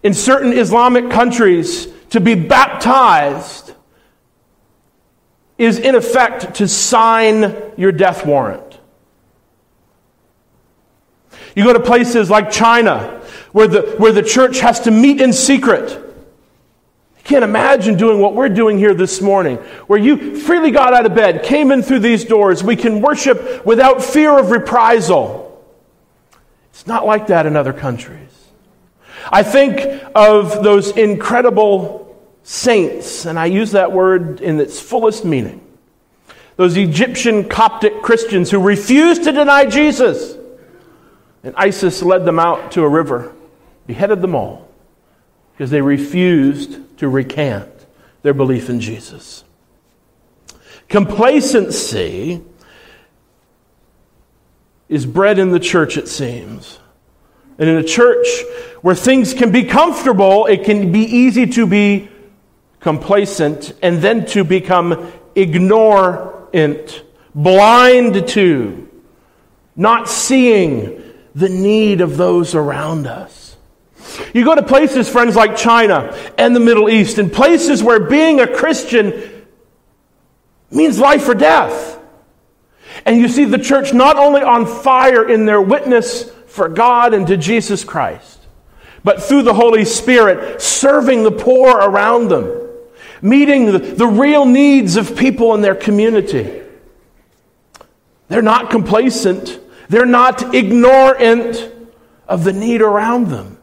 In 0.03 0.15
certain 0.15 0.53
Islamic 0.53 1.11
countries, 1.11 1.89
to 2.11 2.21
be 2.21 2.35
baptized 2.35 3.73
is 5.59 5.79
in 5.79 5.95
effect 5.95 6.57
to 6.57 6.67
sign 6.67 7.55
your 7.77 7.93
death 7.93 8.25
warrant. 8.25 8.79
You 11.55 11.65
go 11.65 11.73
to 11.73 11.81
places 11.81 12.31
like 12.31 12.51
China, 12.51 13.23
where 13.53 13.69
the, 13.69 13.83
where 13.99 14.13
the 14.13 14.23
church 14.23 14.61
has 14.61 14.81
to 14.81 14.91
meet 14.91 15.21
in 15.21 15.33
secret. 15.33 15.99
I 17.19 17.21
can't 17.23 17.45
imagine 17.45 17.97
doing 17.97 18.21
what 18.21 18.35
we're 18.35 18.49
doing 18.49 18.79
here 18.79 18.95
this 18.95 19.21
morning, 19.21 19.57
where 19.87 19.99
you 19.99 20.41
freely 20.41 20.71
got 20.71 20.95
out 20.95 21.07
of 21.07 21.15
bed, 21.15 21.43
came 21.43 21.71
in 21.71 21.83
through 21.83 22.01
these 22.01 22.25
doors. 22.25 22.65
We 22.65 22.77
can 22.77 23.03
worship 23.03 23.67
without 23.67 24.03
fear 24.03 24.39
of 24.39 24.51
reprisal. 24.51 25.63
It's 26.71 26.87
not 26.87 27.05
like 27.05 27.27
that 27.27 27.47
in 27.47 27.57
other 27.57 27.73
countries. 27.73 28.30
I 29.31 29.43
think 29.43 30.03
of 30.15 30.63
those 30.63 30.97
incredible 30.97 32.17
saints, 32.43 33.27
and 33.27 33.39
I 33.39 33.47
use 33.47 33.73
that 33.73 33.93
word 33.93 34.41
in 34.41 34.61
its 34.61 34.81
fullest 34.81 35.25
meaning. 35.25 35.61
Those 36.57 36.77
Egyptian 36.77 37.49
Coptic 37.49 38.03
Christians 38.03 38.51
who 38.51 38.61
refused 38.61 39.25
to 39.25 39.33
deny 39.33 39.65
Jesus. 39.65 40.37
And 41.43 41.55
ISIS 41.57 42.03
led 42.03 42.25
them 42.25 42.39
out 42.39 42.73
to 42.73 42.83
a 42.83 42.89
river 42.89 43.33
beheaded 43.87 44.23
them 44.23 44.37
all 44.37 44.69
because 45.53 45.71
they 45.71 45.81
refused 45.81 46.99
to 46.99 47.09
recant 47.09 47.69
their 48.23 48.35
belief 48.35 48.69
in 48.69 48.79
Jesus. 48.79 49.43
Complacency 50.89 52.41
is 54.89 55.07
bred 55.07 55.39
in 55.39 55.51
the 55.51 55.59
church, 55.59 55.97
it 55.97 56.09
seems. 56.09 56.79
And 57.61 57.69
in 57.69 57.77
a 57.77 57.85
church 57.85 58.27
where 58.81 58.95
things 58.95 59.35
can 59.35 59.53
be 59.53 59.65
comfortable, 59.65 60.47
it 60.47 60.65
can 60.65 60.91
be 60.91 61.01
easy 61.01 61.47
to 61.49 61.67
be 61.67 62.09
complacent 62.81 63.75
and 63.83 64.01
then 64.01 64.25
to 64.29 64.45
become 64.45 65.13
ignorant, 65.35 67.03
blind 67.35 68.29
to, 68.29 68.89
not 69.77 70.09
seeing 70.09 71.03
the 71.35 71.51
need 71.51 72.01
of 72.01 72.17
those 72.17 72.55
around 72.55 73.07
us. 73.07 73.59
You 74.33 74.43
go 74.43 74.55
to 74.55 74.63
places, 74.63 75.07
friends, 75.09 75.37
like 75.37 75.55
China 75.55 76.17
and 76.39 76.57
the 76.57 76.61
Middle 76.61 76.89
East, 76.89 77.19
and 77.19 77.31
places 77.31 77.83
where 77.83 78.01
being 78.01 78.41
a 78.41 78.47
Christian 78.47 79.45
means 80.71 80.99
life 80.99 81.29
or 81.29 81.35
death. 81.35 81.99
And 83.05 83.19
you 83.19 83.29
see 83.29 83.45
the 83.45 83.59
church 83.59 83.93
not 83.93 84.17
only 84.17 84.41
on 84.41 84.65
fire 84.67 85.29
in 85.29 85.45
their 85.45 85.61
witness 85.61 86.31
for 86.51 86.69
God 86.69 87.15
and 87.15 87.27
to 87.29 87.37
Jesus 87.37 87.85
Christ, 87.85 88.41
but 89.05 89.23
through 89.23 89.43
the 89.43 89.55
Holy 89.55 89.85
Spirit, 89.85 90.61
serving 90.61 91.23
the 91.23 91.31
poor 91.31 91.77
around 91.77 92.29
them, 92.29 92.69
meeting 93.23 93.67
the, 93.67 93.79
the 93.79 94.07
real 94.07 94.45
needs 94.45 94.97
of 94.97 95.17
people 95.17 95.55
in 95.55 95.61
their 95.61 95.75
community. 95.75 96.61
They're 98.29 98.43
not 98.43 98.71
complacent, 98.71 99.61
they're 99.89 100.05
not 100.07 100.55
ignorant 100.55 101.73
of 102.29 102.45
the 102.45 102.53
need 102.53 102.83
around 102.83 103.29
them. 103.29 103.59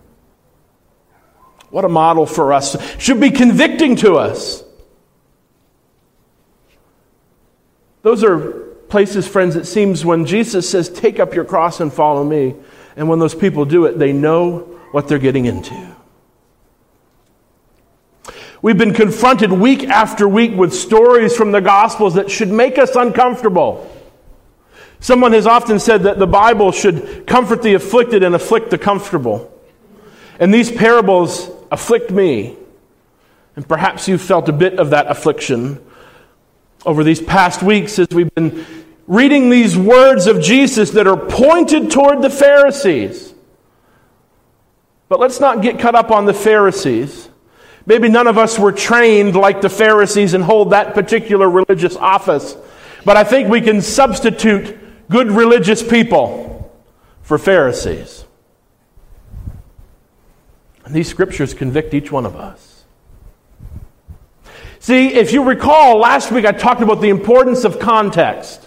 What 1.69 1.83
a 1.83 1.89
model 1.89 2.25
for 2.25 2.53
us. 2.53 2.81
Should 2.97 3.19
be 3.19 3.31
convicting 3.31 3.97
to 3.97 4.15
us. 4.15 4.63
Those 8.01 8.23
are 8.23 8.67
places, 8.87 9.27
friends, 9.27 9.55
it 9.57 9.65
seems 9.65 10.05
when 10.05 10.25
Jesus 10.25 10.69
says, 10.69 10.89
Take 10.89 11.19
up 11.19 11.33
your 11.33 11.43
cross 11.45 11.81
and 11.81 11.91
follow 11.91 12.23
me. 12.23 12.55
And 12.97 13.07
when 13.07 13.19
those 13.19 13.35
people 13.35 13.63
do 13.63 13.85
it, 13.85 13.99
they 13.99 14.11
know 14.11 14.59
what 14.91 15.07
they're 15.07 15.19
getting 15.19 15.45
into. 15.45 15.95
We've 18.61 18.77
been 18.77 18.95
confronted 18.95 19.51
week 19.51 19.83
after 19.83 20.27
week 20.27 20.53
with 20.55 20.73
stories 20.73 21.37
from 21.37 21.51
the 21.51 21.61
Gospels 21.61 22.15
that 22.15 22.31
should 22.31 22.49
make 22.49 22.79
us 22.79 22.95
uncomfortable. 22.95 23.89
Someone 24.99 25.33
has 25.33 25.45
often 25.45 25.77
said 25.77 26.03
that 26.03 26.17
the 26.17 26.25
Bible 26.25 26.71
should 26.71 27.27
comfort 27.27 27.61
the 27.61 27.75
afflicted 27.75 28.23
and 28.23 28.33
afflict 28.33 28.71
the 28.71 28.79
comfortable. 28.79 29.53
And 30.39 30.51
these 30.51 30.71
parables 30.71 31.51
afflict 31.71 32.09
me. 32.09 32.57
And 33.55 33.67
perhaps 33.67 34.07
you've 34.07 34.23
felt 34.23 34.49
a 34.49 34.53
bit 34.53 34.79
of 34.79 34.89
that 34.89 35.05
affliction 35.05 35.79
over 36.83 37.03
these 37.03 37.21
past 37.21 37.61
weeks 37.61 37.99
as 37.99 38.07
we've 38.09 38.33
been 38.33 38.65
reading 39.07 39.49
these 39.49 39.77
words 39.77 40.27
of 40.27 40.41
Jesus 40.41 40.91
that 40.91 41.07
are 41.07 41.17
pointed 41.17 41.89
toward 41.89 42.21
the 42.21 42.29
Pharisees. 42.29 43.33
But 45.09 45.19
let's 45.19 45.39
not 45.39 45.61
get 45.61 45.79
caught 45.79 45.95
up 45.95 46.11
on 46.11 46.25
the 46.25 46.33
Pharisees. 46.33 47.29
Maybe 47.85 48.09
none 48.09 48.27
of 48.27 48.37
us 48.37 48.59
were 48.59 48.73
trained 48.73 49.35
like 49.35 49.61
the 49.61 49.69
Pharisees 49.69 50.33
and 50.33 50.43
hold 50.43 50.71
that 50.71 50.93
particular 50.93 51.49
religious 51.49 51.95
office. 51.95 52.55
But 53.05 53.15
I 53.15 53.23
think 53.23 53.47
we 53.47 53.61
can 53.61 53.81
substitute 53.81 54.77
good 55.09 55.31
religious 55.31 55.81
people 55.81 56.69
for 57.21 57.37
Pharisees. 57.37 58.25
And 60.83 60.93
these 60.93 61.07
scriptures 61.07 61.53
convict 61.53 61.93
each 61.93 62.11
one 62.11 62.25
of 62.25 62.35
us. 62.35 62.83
See, 64.79 65.13
if 65.13 65.31
you 65.31 65.43
recall, 65.43 65.97
last 65.97 66.31
week 66.31 66.45
I 66.45 66.51
talked 66.51 66.81
about 66.81 66.99
the 66.99 67.09
importance 67.09 67.63
of 67.63 67.79
context. 67.79 68.66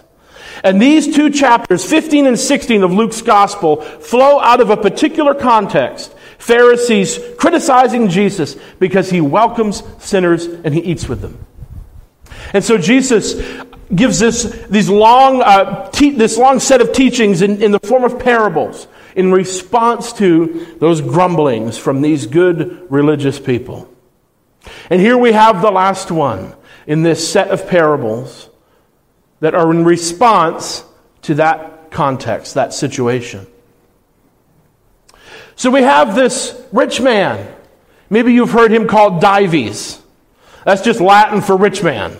And 0.63 0.81
these 0.81 1.13
two 1.15 1.29
chapters, 1.29 1.83
15 1.83 2.27
and 2.27 2.39
16 2.39 2.83
of 2.83 2.91
Luke's 2.91 3.21
gospel, 3.21 3.81
flow 3.81 4.39
out 4.39 4.61
of 4.61 4.69
a 4.69 4.77
particular 4.77 5.33
context. 5.33 6.15
Pharisees 6.37 7.19
criticizing 7.37 8.09
Jesus 8.09 8.55
because 8.79 9.09
he 9.09 9.21
welcomes 9.21 9.83
sinners 9.99 10.45
and 10.45 10.73
he 10.73 10.81
eats 10.81 11.07
with 11.07 11.21
them. 11.21 11.45
And 12.53 12.63
so 12.63 12.77
Jesus 12.77 13.35
gives 13.93 14.21
us 14.21 14.43
these 14.67 14.89
long, 14.89 15.41
uh, 15.41 15.89
te- 15.89 16.11
this 16.11 16.37
long 16.37 16.59
set 16.59 16.81
of 16.81 16.93
teachings 16.93 17.41
in, 17.41 17.61
in 17.61 17.71
the 17.71 17.79
form 17.79 18.03
of 18.03 18.19
parables 18.19 18.87
in 19.15 19.31
response 19.31 20.13
to 20.13 20.75
those 20.79 21.01
grumblings 21.01 21.77
from 21.77 22.01
these 22.01 22.25
good 22.25 22.87
religious 22.89 23.39
people. 23.39 23.91
And 24.89 25.01
here 25.01 25.17
we 25.17 25.31
have 25.33 25.61
the 25.61 25.71
last 25.71 26.11
one 26.11 26.55
in 26.87 27.03
this 27.03 27.29
set 27.29 27.49
of 27.49 27.67
parables 27.67 28.49
that 29.41 29.53
are 29.53 29.69
in 29.71 29.83
response 29.83 30.85
to 31.23 31.35
that 31.35 31.91
context, 31.91 32.53
that 32.53 32.73
situation. 32.73 33.45
So 35.55 35.69
we 35.69 35.81
have 35.81 36.15
this 36.15 36.59
rich 36.71 37.01
man. 37.01 37.53
Maybe 38.09 38.33
you've 38.33 38.51
heard 38.51 38.71
him 38.71 38.87
called 38.87 39.21
Dives. 39.21 40.01
That's 40.63 40.81
just 40.81 41.01
Latin 41.01 41.41
for 41.41 41.57
rich 41.57 41.83
man. 41.83 42.17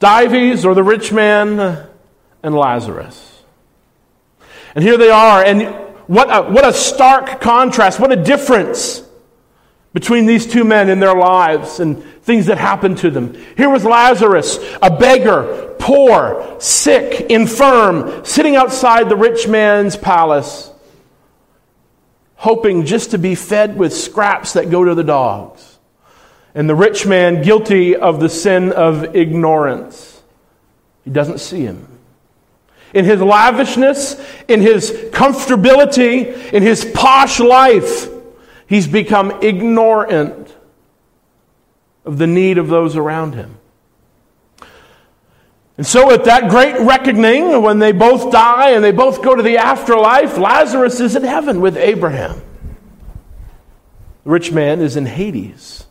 Dives, 0.00 0.64
or 0.64 0.74
the 0.74 0.82
rich 0.82 1.12
man, 1.12 1.86
and 2.42 2.54
Lazarus. 2.54 3.42
And 4.74 4.84
here 4.84 4.96
they 4.96 5.10
are, 5.10 5.42
and 5.42 5.62
what 6.06 6.28
a, 6.30 6.50
what 6.50 6.66
a 6.66 6.72
stark 6.72 7.40
contrast, 7.40 7.98
what 7.98 8.12
a 8.12 8.16
difference 8.16 9.02
between 9.92 10.26
these 10.26 10.46
two 10.46 10.64
men 10.64 10.88
in 10.88 11.00
their 11.00 11.14
lives 11.14 11.80
and 11.80 12.04
things 12.28 12.46
that 12.46 12.58
happened 12.58 12.98
to 12.98 13.10
them. 13.10 13.34
Here 13.56 13.70
was 13.70 13.86
Lazarus, 13.86 14.58
a 14.82 14.94
beggar, 14.94 15.74
poor, 15.78 16.56
sick, 16.60 17.30
infirm, 17.30 18.22
sitting 18.26 18.54
outside 18.54 19.08
the 19.08 19.16
rich 19.16 19.48
man's 19.48 19.96
palace, 19.96 20.70
hoping 22.34 22.84
just 22.84 23.12
to 23.12 23.18
be 23.18 23.34
fed 23.34 23.78
with 23.78 23.94
scraps 23.94 24.52
that 24.52 24.70
go 24.70 24.84
to 24.84 24.94
the 24.94 25.02
dogs. 25.02 25.78
And 26.54 26.68
the 26.68 26.74
rich 26.74 27.06
man, 27.06 27.40
guilty 27.40 27.96
of 27.96 28.20
the 28.20 28.28
sin 28.28 28.72
of 28.72 29.16
ignorance, 29.16 30.22
he 31.06 31.10
doesn't 31.10 31.38
see 31.38 31.62
him. 31.62 31.88
In 32.92 33.06
his 33.06 33.22
lavishness, 33.22 34.22
in 34.48 34.60
his 34.60 34.90
comfortability, 34.90 36.52
in 36.52 36.62
his 36.62 36.84
posh 36.84 37.40
life, 37.40 38.10
He's 38.68 38.86
become 38.86 39.38
ignorant 39.42 40.37
of 42.08 42.16
the 42.16 42.26
need 42.26 42.56
of 42.56 42.68
those 42.68 42.96
around 42.96 43.34
him. 43.34 43.58
And 45.76 45.86
so, 45.86 46.10
at 46.10 46.24
that 46.24 46.48
great 46.48 46.80
reckoning, 46.80 47.60
when 47.62 47.78
they 47.78 47.92
both 47.92 48.32
die 48.32 48.70
and 48.70 48.82
they 48.82 48.92
both 48.92 49.22
go 49.22 49.34
to 49.34 49.42
the 49.42 49.58
afterlife, 49.58 50.38
Lazarus 50.38 51.00
is 51.00 51.14
in 51.14 51.22
heaven 51.22 51.60
with 51.60 51.76
Abraham. 51.76 52.40
The 54.24 54.30
rich 54.30 54.50
man 54.50 54.80
is 54.80 54.96
in 54.96 55.04
Hades. 55.04 55.84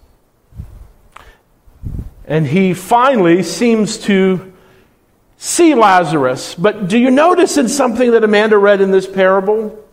And 2.25 2.47
he 2.47 2.73
finally 2.73 3.43
seems 3.43 3.99
to 3.99 4.51
see 5.37 5.75
Lazarus. 5.75 6.55
But 6.55 6.87
do 6.87 6.97
you 6.97 7.11
notice 7.11 7.57
in 7.57 7.69
something 7.69 8.11
that 8.11 8.23
Amanda 8.23 8.57
read 8.57 8.81
in 8.81 8.89
this 8.89 9.07
parable? 9.07 9.86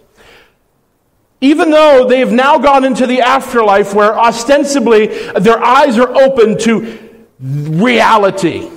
Even 1.45 1.71
though 1.71 2.09
they've 2.09 2.33
now 2.33 2.57
gone 2.57 2.87
into 2.87 3.07
the 3.07 3.21
afterlife 3.21 3.93
where 3.93 4.19
ostensibly 4.19 5.09
their 5.09 5.63
eyes 5.63 5.99
are 5.99 6.09
open 6.09 6.57
to 6.61 6.99
reality, 7.39 8.71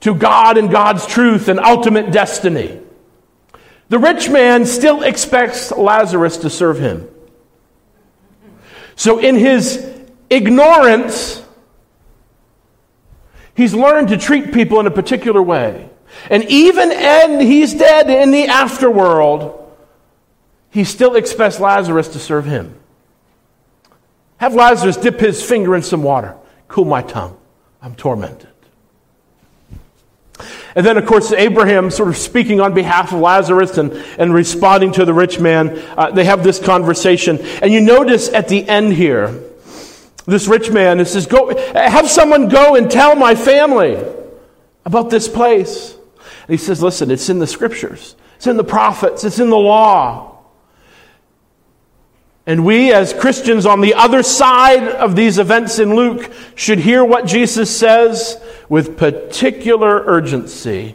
to 0.00 0.14
God 0.14 0.56
and 0.56 0.70
God's 0.70 1.04
truth 1.04 1.48
and 1.48 1.60
ultimate 1.60 2.12
destiny, 2.12 2.80
the 3.90 3.98
rich 3.98 4.30
man 4.30 4.64
still 4.64 5.02
expects 5.02 5.70
Lazarus 5.70 6.38
to 6.38 6.48
serve 6.48 6.78
him. 6.78 7.10
So, 8.96 9.18
in 9.18 9.34
his 9.34 9.86
ignorance, 10.30 11.42
he's 13.54 13.74
learned 13.74 14.08
to 14.08 14.16
treat 14.16 14.54
people 14.54 14.80
in 14.80 14.86
a 14.86 14.90
particular 14.90 15.42
way. 15.42 15.90
And 16.30 16.42
even 16.44 16.88
when 16.88 17.40
he's 17.40 17.74
dead 17.74 18.08
in 18.08 18.30
the 18.30 18.46
afterworld, 18.46 19.60
he 20.74 20.82
still 20.82 21.14
expects 21.14 21.60
Lazarus 21.60 22.08
to 22.08 22.18
serve 22.18 22.46
him. 22.46 22.74
Have 24.38 24.56
Lazarus 24.56 24.96
dip 24.96 25.20
his 25.20 25.40
finger 25.40 25.76
in 25.76 25.82
some 25.82 26.02
water, 26.02 26.34
cool 26.66 26.84
my 26.84 27.00
tongue. 27.00 27.38
I'm 27.80 27.94
tormented. 27.94 28.48
And 30.74 30.84
then, 30.84 30.96
of 30.96 31.06
course, 31.06 31.30
Abraham 31.30 31.92
sort 31.92 32.08
of 32.08 32.16
speaking 32.16 32.60
on 32.60 32.74
behalf 32.74 33.12
of 33.12 33.20
Lazarus 33.20 33.78
and, 33.78 33.92
and 34.18 34.34
responding 34.34 34.90
to 34.94 35.04
the 35.04 35.14
rich 35.14 35.38
man. 35.38 35.78
Uh, 35.96 36.10
they 36.10 36.24
have 36.24 36.42
this 36.42 36.58
conversation. 36.58 37.38
And 37.62 37.72
you 37.72 37.80
notice 37.80 38.28
at 38.30 38.48
the 38.48 38.68
end 38.68 38.94
here, 38.94 39.28
this 40.26 40.48
rich 40.48 40.72
man 40.72 41.04
says, 41.06 41.26
Go, 41.26 41.56
have 41.72 42.10
someone 42.10 42.48
go 42.48 42.74
and 42.74 42.90
tell 42.90 43.14
my 43.14 43.36
family 43.36 44.04
about 44.84 45.08
this 45.08 45.28
place. 45.28 45.92
And 45.92 46.50
he 46.50 46.56
says, 46.56 46.82
Listen, 46.82 47.12
it's 47.12 47.28
in 47.28 47.38
the 47.38 47.46
scriptures, 47.46 48.16
it's 48.34 48.48
in 48.48 48.56
the 48.56 48.64
prophets, 48.64 49.22
it's 49.22 49.38
in 49.38 49.50
the 49.50 49.56
law. 49.56 50.33
And 52.46 52.66
we, 52.66 52.92
as 52.92 53.14
Christians 53.14 53.64
on 53.64 53.80
the 53.80 53.94
other 53.94 54.22
side 54.22 54.86
of 54.86 55.16
these 55.16 55.38
events 55.38 55.78
in 55.78 55.96
Luke, 55.96 56.30
should 56.54 56.78
hear 56.78 57.02
what 57.02 57.26
Jesus 57.26 57.74
says 57.74 58.40
with 58.68 58.98
particular 58.98 60.04
urgency. 60.04 60.94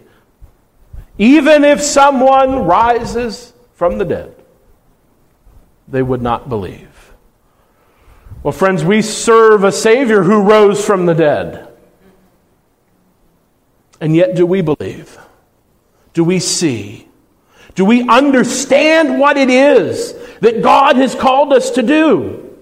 Even 1.18 1.64
if 1.64 1.82
someone 1.82 2.66
rises 2.66 3.54
from 3.74 3.98
the 3.98 4.06
dead, 4.06 4.36
they 5.88 6.04
would 6.04 6.22
not 6.22 6.50
believe. 6.50 7.14
Well, 8.44 8.52
friends, 8.52 8.86
we 8.86 9.02
serve 9.02 9.64
a 9.64 9.72
Savior 9.72 10.24
who 10.24 10.44
rose 10.44 10.86
from 10.86 11.08
the 11.08 11.16
dead. 11.16 11.68
And 14.00 14.16
yet, 14.16 14.36
do 14.36 14.46
we 14.46 14.62
believe? 14.62 15.18
Do 16.14 16.24
we 16.24 16.40
see? 16.40 17.09
Do 17.76 17.86
we 17.86 18.08
understand 18.08 19.20
what 19.20 19.38
it 19.38 19.50
is 19.50 20.14
that 20.42 20.62
God 20.62 20.96
has 20.98 21.16
called 21.16 21.54
us 21.54 21.72
to 21.72 21.84
do? 21.84 22.58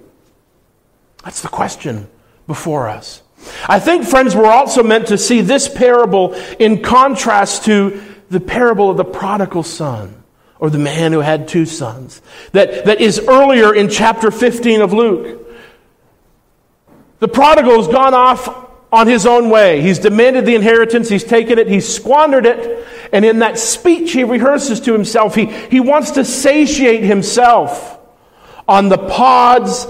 That's 1.23 1.41
the 1.41 1.47
question 1.47 2.07
before 2.45 2.87
us. 2.87 3.21
I 3.67 3.79
think, 3.79 4.05
friends, 4.05 4.35
we're 4.35 4.51
also 4.51 4.83
meant 4.83 5.07
to 5.07 5.17
see 5.17 5.41
this 5.41 5.67
parable 5.67 6.33
in 6.59 6.81
contrast 6.81 7.65
to 7.65 8.01
the 8.29 8.39
parable 8.39 8.89
of 8.89 8.97
the 8.97 9.05
prodigal 9.05 9.63
son 9.63 10.23
or 10.59 10.69
the 10.69 10.79
man 10.79 11.13
who 11.13 11.19
had 11.19 11.47
two 11.47 11.65
sons 11.65 12.21
that, 12.51 12.85
that 12.85 12.99
is 12.99 13.19
earlier 13.19 13.73
in 13.73 13.89
chapter 13.89 14.31
15 14.31 14.81
of 14.81 14.93
Luke. 14.93 15.47
The 17.19 17.27
prodigal 17.27 17.77
has 17.77 17.87
gone 17.87 18.13
off 18.13 18.66
on 18.91 19.07
his 19.07 19.25
own 19.25 19.49
way. 19.49 19.81
He's 19.81 19.99
demanded 19.99 20.45
the 20.45 20.55
inheritance, 20.55 21.09
he's 21.09 21.23
taken 21.23 21.59
it, 21.59 21.67
he's 21.67 21.87
squandered 21.87 22.45
it, 22.45 22.87
and 23.11 23.25
in 23.25 23.39
that 23.39 23.59
speech 23.59 24.13
he 24.13 24.23
rehearses 24.23 24.79
to 24.81 24.93
himself, 24.93 25.35
he, 25.35 25.45
he 25.45 25.79
wants 25.79 26.11
to 26.11 26.23
satiate 26.23 27.03
himself 27.03 27.99
on 28.67 28.89
the 28.89 28.97
pods, 28.97 29.87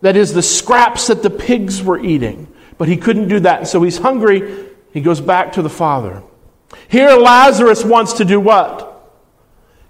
that 0.00 0.16
is, 0.16 0.32
the 0.32 0.42
scraps 0.42 1.08
that 1.08 1.22
the 1.22 1.30
pigs 1.30 1.82
were 1.82 1.98
eating. 1.98 2.46
But 2.78 2.88
he 2.88 2.96
couldn't 2.96 3.28
do 3.28 3.40
that, 3.40 3.66
so 3.66 3.82
he's 3.82 3.98
hungry, 3.98 4.66
he 4.92 5.00
goes 5.00 5.20
back 5.20 5.52
to 5.52 5.62
the 5.62 5.70
Father. 5.70 6.22
Here, 6.88 7.10
Lazarus 7.10 7.84
wants 7.84 8.14
to 8.14 8.24
do 8.24 8.38
what? 8.40 8.86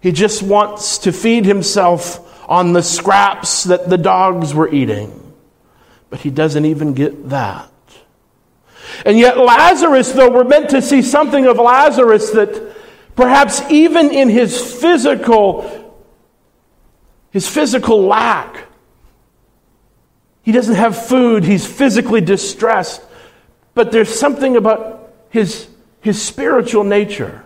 He 0.01 0.13
just 0.13 0.43
wants 0.43 0.99
to 0.99 1.13
feed 1.13 1.45
himself 1.45 2.25
on 2.49 2.73
the 2.73 2.83
scraps 2.83 3.65
that 3.65 3.91
the 3.91 3.99
dogs 3.99 4.55
were 4.55 4.73
eating. 4.73 5.35
But 6.09 6.21
he 6.21 6.31
doesn't 6.31 6.65
even 6.65 6.95
get 6.95 7.29
that. 7.29 7.71
And 9.05 9.19
yet, 9.19 9.39
Lazarus, 9.39 10.13
though 10.13 10.31
we're 10.31 10.45
meant 10.45 10.71
to 10.71 10.83
see 10.83 11.03
something 11.03 11.47
of 11.47 11.57
Lazarus 11.57 12.31
that 12.31 12.77
perhaps 13.17 13.63
even 13.71 14.11
in 14.11 14.29
his 14.29 14.61
physical, 14.61 15.95
his 17.31 17.49
physical 17.49 18.03
lack, 18.03 18.67
he 20.43 20.53
doesn't 20.53 20.77
have 20.77 21.07
food, 21.07 21.45
he's 21.45 21.67
physically 21.67 22.21
distressed, 22.21 23.03
but 23.75 23.93
there's 23.93 24.19
something 24.19 24.57
about 24.57 25.13
his, 25.31 25.69
his 26.01 26.21
spiritual 26.21 26.85
nature 26.85 27.45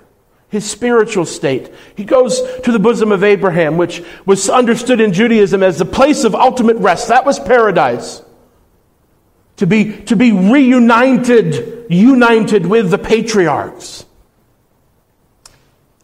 his 0.52 0.70
spiritual 0.70 1.24
state. 1.24 1.72
He 1.96 2.04
goes 2.04 2.42
to 2.64 2.72
the 2.72 2.78
bosom 2.78 3.10
of 3.10 3.24
Abraham, 3.24 3.78
which 3.78 4.02
was 4.26 4.50
understood 4.50 5.00
in 5.00 5.14
Judaism 5.14 5.62
as 5.62 5.78
the 5.78 5.86
place 5.86 6.24
of 6.24 6.34
ultimate 6.34 6.76
rest. 6.76 7.08
That 7.08 7.24
was 7.24 7.40
paradise 7.40 8.20
to 9.62 9.66
be, 9.68 9.96
to 10.02 10.16
be 10.16 10.32
reunited, 10.32 11.86
united 11.88 12.66
with 12.66 12.90
the 12.90 12.98
patriarchs. 12.98 14.04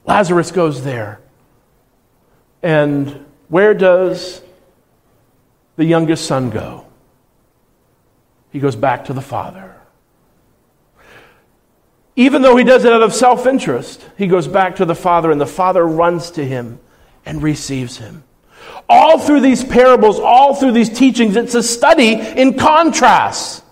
Lazarus 0.04 0.52
goes 0.52 0.84
there. 0.84 1.20
And 2.62 3.26
where 3.48 3.74
does 3.74 4.40
the 5.74 5.84
youngest 5.84 6.24
son 6.26 6.50
go? 6.50 6.86
He 8.52 8.60
goes 8.60 8.76
back 8.76 9.06
to 9.06 9.12
the 9.12 9.20
father. 9.20 9.74
Even 12.14 12.42
though 12.42 12.56
he 12.56 12.62
does 12.62 12.84
it 12.84 12.92
out 12.92 13.02
of 13.02 13.12
self 13.12 13.44
interest, 13.44 14.08
he 14.16 14.28
goes 14.28 14.46
back 14.46 14.76
to 14.76 14.84
the 14.84 14.94
father, 14.94 15.32
and 15.32 15.40
the 15.40 15.46
father 15.46 15.84
runs 15.84 16.30
to 16.30 16.44
him 16.44 16.78
and 17.26 17.42
receives 17.42 17.96
him. 17.96 18.22
All 18.88 19.18
through 19.18 19.40
these 19.40 19.62
parables, 19.64 20.18
all 20.18 20.54
through 20.54 20.72
these 20.72 20.90
teachings, 20.90 21.36
it's 21.36 21.54
a 21.54 21.62
study 21.62 22.14
in 22.14 22.58
contrast. 22.58 23.62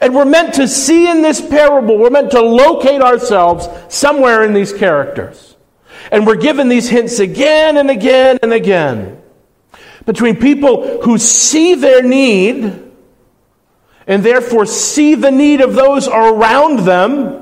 And 0.00 0.14
we're 0.14 0.24
meant 0.24 0.54
to 0.54 0.68
see 0.68 1.08
in 1.08 1.22
this 1.22 1.40
parable, 1.40 1.98
we're 1.98 2.10
meant 2.10 2.32
to 2.32 2.40
locate 2.40 3.00
ourselves 3.00 3.68
somewhere 3.88 4.44
in 4.44 4.52
these 4.52 4.72
characters. 4.72 5.56
And 6.10 6.26
we're 6.26 6.36
given 6.36 6.68
these 6.68 6.88
hints 6.88 7.18
again 7.18 7.76
and 7.76 7.90
again 7.90 8.38
and 8.42 8.52
again. 8.52 9.22
between 10.06 10.36
people 10.36 11.00
who 11.02 11.18
see 11.18 11.74
their 11.74 12.02
need 12.02 12.82
and 14.06 14.22
therefore 14.22 14.66
see 14.66 15.14
the 15.14 15.30
need 15.30 15.60
of 15.60 15.74
those 15.74 16.08
around 16.08 16.80
them, 16.80 17.40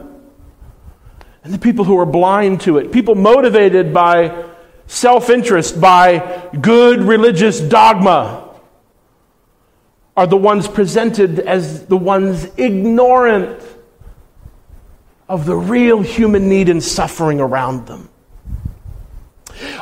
and 1.42 1.52
the 1.52 1.58
people 1.58 1.84
who 1.84 1.98
are 1.98 2.06
blind 2.06 2.60
to 2.60 2.78
it. 2.78 2.92
People 2.92 3.16
motivated 3.16 3.92
by 3.92 4.48
self 4.86 5.30
interest, 5.30 5.80
by 5.80 6.48
good 6.60 7.00
religious 7.00 7.60
dogma, 7.60 8.48
are 10.16 10.26
the 10.26 10.36
ones 10.36 10.68
presented 10.68 11.38
as 11.40 11.86
the 11.86 11.96
ones 11.96 12.46
ignorant 12.56 13.62
of 15.28 15.46
the 15.46 15.56
real 15.56 16.02
human 16.02 16.48
need 16.48 16.68
and 16.68 16.82
suffering 16.82 17.40
around 17.40 17.86
them. 17.86 18.10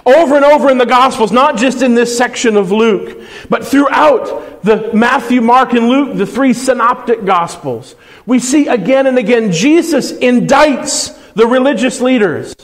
Over 0.06 0.36
and 0.36 0.44
over 0.44 0.70
in 0.70 0.78
the 0.78 0.86
Gospels, 0.86 1.32
not 1.32 1.56
just 1.56 1.82
in 1.82 1.94
this 1.94 2.16
section 2.16 2.56
of 2.56 2.70
Luke, 2.70 3.26
but 3.48 3.66
throughout 3.66 4.62
the 4.62 4.90
Matthew, 4.92 5.40
Mark, 5.40 5.72
and 5.72 5.88
Luke, 5.88 6.16
the 6.16 6.26
three 6.26 6.52
synoptic 6.52 7.24
Gospels, 7.24 7.96
we 8.26 8.38
see 8.38 8.68
again 8.68 9.06
and 9.06 9.18
again 9.18 9.50
Jesus 9.50 10.12
indicts 10.12 11.16
the 11.34 11.46
religious 11.46 12.00
leaders 12.00 12.54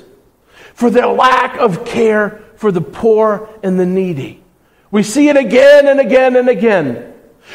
for 0.76 0.90
their 0.90 1.06
lack 1.06 1.56
of 1.58 1.86
care 1.86 2.44
for 2.56 2.70
the 2.70 2.82
poor 2.82 3.48
and 3.62 3.80
the 3.80 3.86
needy. 3.86 4.42
We 4.90 5.02
see 5.02 5.30
it 5.30 5.36
again 5.36 5.88
and 5.88 5.98
again 5.98 6.36
and 6.36 6.50
again. 6.50 7.14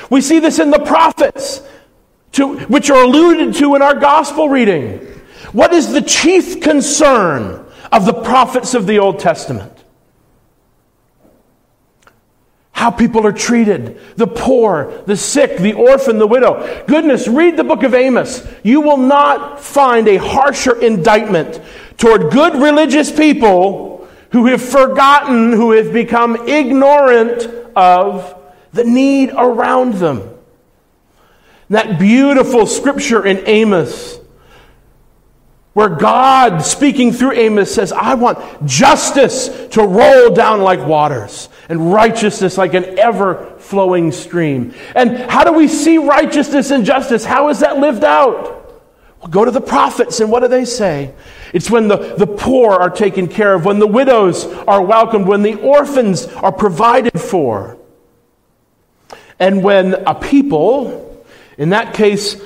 We 0.10 0.22
see 0.22 0.40
this 0.40 0.58
in 0.58 0.72
the 0.72 0.80
prophets, 0.80 1.62
to, 2.34 2.58
which 2.62 2.90
are 2.90 3.04
alluded 3.04 3.54
to 3.56 3.76
in 3.76 3.84
our 3.84 3.94
gospel 3.94 4.50
reading. 4.50 4.98
What 5.52 5.72
is 5.72 5.92
the 5.92 6.02
chief 6.02 6.62
concern 6.62 7.64
of 7.92 8.08
the 8.08 8.24
prophets 8.24 8.74
of 8.74 8.88
the 8.88 8.98
Old 8.98 9.20
Testament? 9.20 9.72
How 12.72 12.90
people 12.90 13.28
are 13.28 13.32
treated 13.32 14.00
the 14.16 14.26
poor, 14.26 15.04
the 15.06 15.16
sick, 15.16 15.60
the 15.60 15.74
orphan, 15.74 16.18
the 16.18 16.26
widow. 16.26 16.84
Goodness, 16.88 17.28
read 17.28 17.56
the 17.56 17.64
book 17.64 17.84
of 17.84 17.94
Amos. 17.94 18.48
You 18.64 18.82
will 18.82 18.98
not 18.98 19.60
find 19.60 20.08
a 20.08 20.18
harsher 20.18 20.82
indictment 20.82 21.62
toward 22.02 22.32
good 22.32 22.56
religious 22.56 23.12
people 23.12 24.08
who 24.32 24.48
have 24.48 24.60
forgotten, 24.60 25.54
who 25.54 25.74
have 25.74 25.94
become 25.94 26.36
ignorant 26.48 27.46
of 27.76 28.36
the 28.74 28.84
need 28.84 29.30
around 29.38 29.94
them. 29.94 30.28
That 31.70 32.00
beautiful 32.00 32.66
scripture 32.66 33.24
in 33.24 33.48
Amos 33.48 34.20
where 35.74 35.90
God, 35.90 36.64
speaking 36.64 37.14
through 37.14 37.34
Amos, 37.34 37.74
says, 37.74 37.94
I 37.94 38.16
want 38.16 38.66
justice 38.66 39.68
to 39.68 39.84
roll 39.84 40.34
down 40.34 40.62
like 40.62 40.86
waters 40.86 41.50
and 41.70 41.94
righteousness 41.94 42.58
like 42.58 42.74
an 42.74 42.98
ever 42.98 43.56
flowing 43.60 44.12
stream. 44.12 44.74
And 44.96 45.18
how 45.18 45.44
do 45.44 45.54
we 45.54 45.68
see 45.68 46.00
righteousness 46.00 46.72
and 46.72 46.84
justice? 46.84 47.24
How 47.24 47.50
is 47.50 47.60
that 47.60 47.78
lived 47.78 48.04
out? 48.04 48.82
Well, 49.20 49.30
go 49.30 49.46
to 49.46 49.52
the 49.52 49.62
prophets, 49.62 50.20
and 50.20 50.32
what 50.32 50.40
do 50.40 50.48
they 50.48 50.66
say? 50.66 51.14
It's 51.54 51.70
when 51.70 51.88
the, 51.88 52.16
the 52.16 52.28
poor 52.28 52.72
are 52.72 52.90
taken 52.90 53.28
care 53.28 53.54
of, 53.54 53.66
when 53.66 53.80
the 53.80 53.88
widows 53.88 54.46
are 54.46 54.84
welcomed, 54.84 55.28
when 55.28 55.42
the 55.42 55.56
orphans 55.56 56.26
are 56.28 56.52
provided 56.52 57.20
for. 57.20 57.78
And 59.40 59.64
when 59.64 59.94
a 59.94 60.16
people, 60.16 61.26
in 61.58 61.70
that 61.70 61.94
case, 61.94 62.42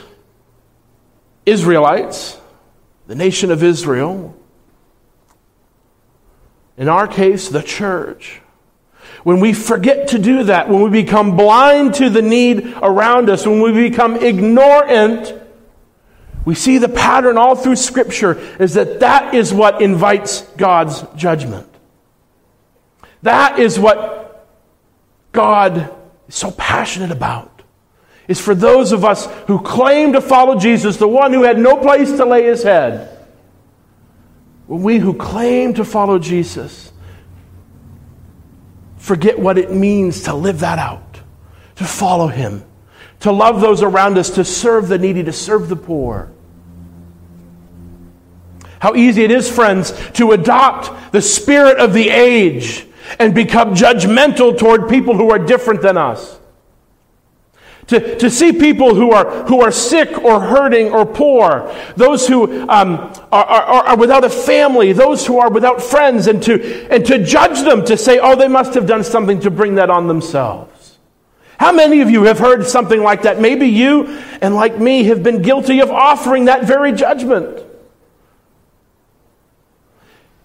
Israelites, 1.46 2.40
the 3.06 3.16
nation 3.16 3.52
of 3.52 3.64
Israel, 3.64 4.36
in 6.78 6.90
our 6.90 7.08
case, 7.08 7.50
the 7.50 7.62
church, 7.62 8.42
when 9.24 9.40
we 9.40 9.54
forget 9.54 10.10
to 10.10 10.20
do 10.20 10.46
that, 10.46 10.70
when 10.70 10.82
we 10.82 10.90
become 10.90 11.36
blind 11.36 11.96
to 11.96 12.10
the 12.10 12.22
need 12.22 12.74
around 12.82 13.30
us, 13.30 13.46
when 13.46 13.62
we 13.62 13.72
become 13.72 14.16
ignorant, 14.16 15.34
we 16.46 16.54
see 16.56 16.78
the 16.78 16.90
pattern 16.90 17.38
all 17.38 17.56
through 17.56 17.76
Scripture 17.76 18.40
is 18.60 18.76
that 18.76 19.00
that 19.00 19.34
is 19.34 19.54
what 19.54 19.82
invites 19.82 20.42
God's 20.58 21.04
judgment. 21.16 21.68
That 23.24 23.58
is 23.58 23.80
what 23.80 24.48
God 25.32 25.92
is 26.28 26.36
so 26.36 26.52
passionate 26.52 27.12
about. 27.12 27.64
Is 28.28 28.40
for 28.40 28.56
those 28.56 28.92
of 28.92 29.04
us 29.04 29.26
who 29.48 29.60
claim 29.60 30.14
to 30.14 30.22
follow 30.22 30.60
Jesus, 30.60 30.98
the 30.98 31.08
one 31.08 31.34
who 31.34 31.44
had 31.44 31.58
no 31.58 31.78
place 31.78 32.12
to 32.12 32.26
lay 32.26 32.44
his 32.44 32.64
head. 32.64 33.12
When 34.68 34.84
we 34.84 35.00
who 35.00 35.14
claim 35.14 35.74
to 35.76 35.86
follow 35.86 36.20
Jesus 36.20 36.92
forget 38.98 39.38
what 39.38 39.60
it 39.60 39.72
means 39.72 40.24
to 40.24 40.34
live 40.34 40.62
that 40.62 40.80
out, 40.80 41.22
to 41.76 41.84
follow 41.84 42.28
him, 42.28 42.64
to 43.20 43.32
love 43.32 43.62
those 43.62 43.84
around 43.84 44.18
us, 44.18 44.32
to 44.32 44.44
serve 44.44 44.88
the 44.88 44.98
needy, 44.98 45.24
to 45.24 45.32
serve 45.32 45.70
the 45.70 45.76
poor. 45.76 46.32
How 48.80 48.96
easy 48.96 49.24
it 49.24 49.32
is, 49.32 49.50
friends, 49.50 49.94
to 50.12 50.32
adopt 50.32 51.12
the 51.12 51.22
spirit 51.22 51.80
of 51.80 51.94
the 51.94 52.10
age 52.10 52.86
and 53.20 53.34
become 53.34 53.76
judgmental 53.76 54.58
toward 54.58 54.90
people 54.90 55.16
who 55.16 55.32
are 55.32 55.40
different 55.40 55.82
than 55.82 55.98
us. 55.98 56.40
To, 57.88 58.18
to 58.18 58.32
see 58.32 58.52
people 58.52 58.96
who 58.96 59.12
are, 59.12 59.44
who 59.46 59.62
are 59.62 59.72
sick 59.72 60.18
or 60.24 60.40
hurting 60.40 60.90
or 60.90 61.06
poor, 61.06 61.72
those 61.96 62.28
who 62.28 62.68
um, 62.68 63.14
are, 63.32 63.46
are, 63.46 63.84
are 63.90 63.98
without 63.98 64.24
a 64.24 64.30
family, 64.30 64.92
those 64.92 65.26
who 65.28 65.38
are 65.40 65.52
without 65.52 65.84
friends, 65.84 66.26
and 66.26 66.42
to, 66.44 66.88
and 66.90 67.06
to 67.06 67.24
judge 67.24 67.62
them, 67.62 67.86
to 67.86 67.96
say, 67.96 68.18
oh, 68.18 68.36
they 68.36 68.48
must 68.48 68.74
have 68.74 68.88
done 68.88 69.04
something 69.04 69.40
to 69.42 69.52
bring 69.52 69.76
that 69.76 69.92
on 69.92 70.08
themselves. 70.08 70.98
How 71.60 71.72
many 71.72 72.02
of 72.02 72.10
you 72.10 72.24
have 72.24 72.40
heard 72.40 72.66
something 72.66 73.04
like 73.04 73.22
that? 73.22 73.40
Maybe 73.40 73.68
you 73.68 74.08
and 74.42 74.56
like 74.56 74.80
me 74.80 75.04
have 75.06 75.22
been 75.22 75.44
guilty 75.44 75.80
of 75.80 75.92
offering 75.92 76.46
that 76.46 76.64
very 76.64 76.92
judgment. 76.92 77.64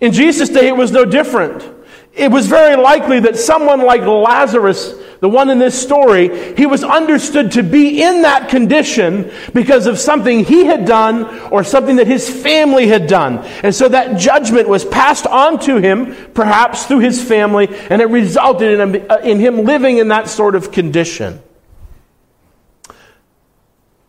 In 0.00 0.12
Jesus' 0.12 0.48
day, 0.48 0.68
it 0.68 0.76
was 0.76 0.92
no 0.92 1.04
different. 1.04 1.68
It 2.12 2.30
was 2.30 2.46
very 2.46 2.76
likely 2.76 3.20
that 3.20 3.36
someone 3.36 3.80
like 3.80 4.02
Lazarus 4.02 4.94
the 5.20 5.28
one 5.28 5.50
in 5.50 5.58
this 5.58 5.80
story, 5.80 6.54
he 6.56 6.64
was 6.64 6.82
understood 6.82 7.52
to 7.52 7.62
be 7.62 8.02
in 8.02 8.22
that 8.22 8.48
condition 8.48 9.30
because 9.52 9.86
of 9.86 9.98
something 9.98 10.44
he 10.44 10.64
had 10.64 10.86
done 10.86 11.26
or 11.50 11.62
something 11.62 11.96
that 11.96 12.06
his 12.06 12.28
family 12.28 12.86
had 12.88 13.06
done. 13.06 13.38
And 13.62 13.74
so 13.74 13.88
that 13.88 14.18
judgment 14.18 14.66
was 14.66 14.84
passed 14.84 15.26
on 15.26 15.60
to 15.60 15.76
him, 15.76 16.16
perhaps 16.32 16.86
through 16.86 17.00
his 17.00 17.22
family, 17.22 17.68
and 17.68 18.00
it 18.00 18.06
resulted 18.06 18.80
in 18.80 18.94
him, 18.94 19.06
uh, 19.10 19.18
in 19.18 19.38
him 19.38 19.64
living 19.64 19.98
in 19.98 20.08
that 20.08 20.28
sort 20.28 20.54
of 20.54 20.72
condition. 20.72 21.42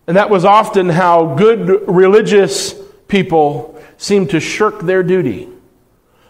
And 0.08 0.16
that 0.16 0.30
was 0.30 0.46
often 0.46 0.88
how 0.88 1.36
good 1.36 1.90
religious 1.90 2.74
people 3.10 3.82
seemed 3.98 4.30
to 4.30 4.40
shirk 4.40 4.80
their 4.80 5.04
duty 5.04 5.50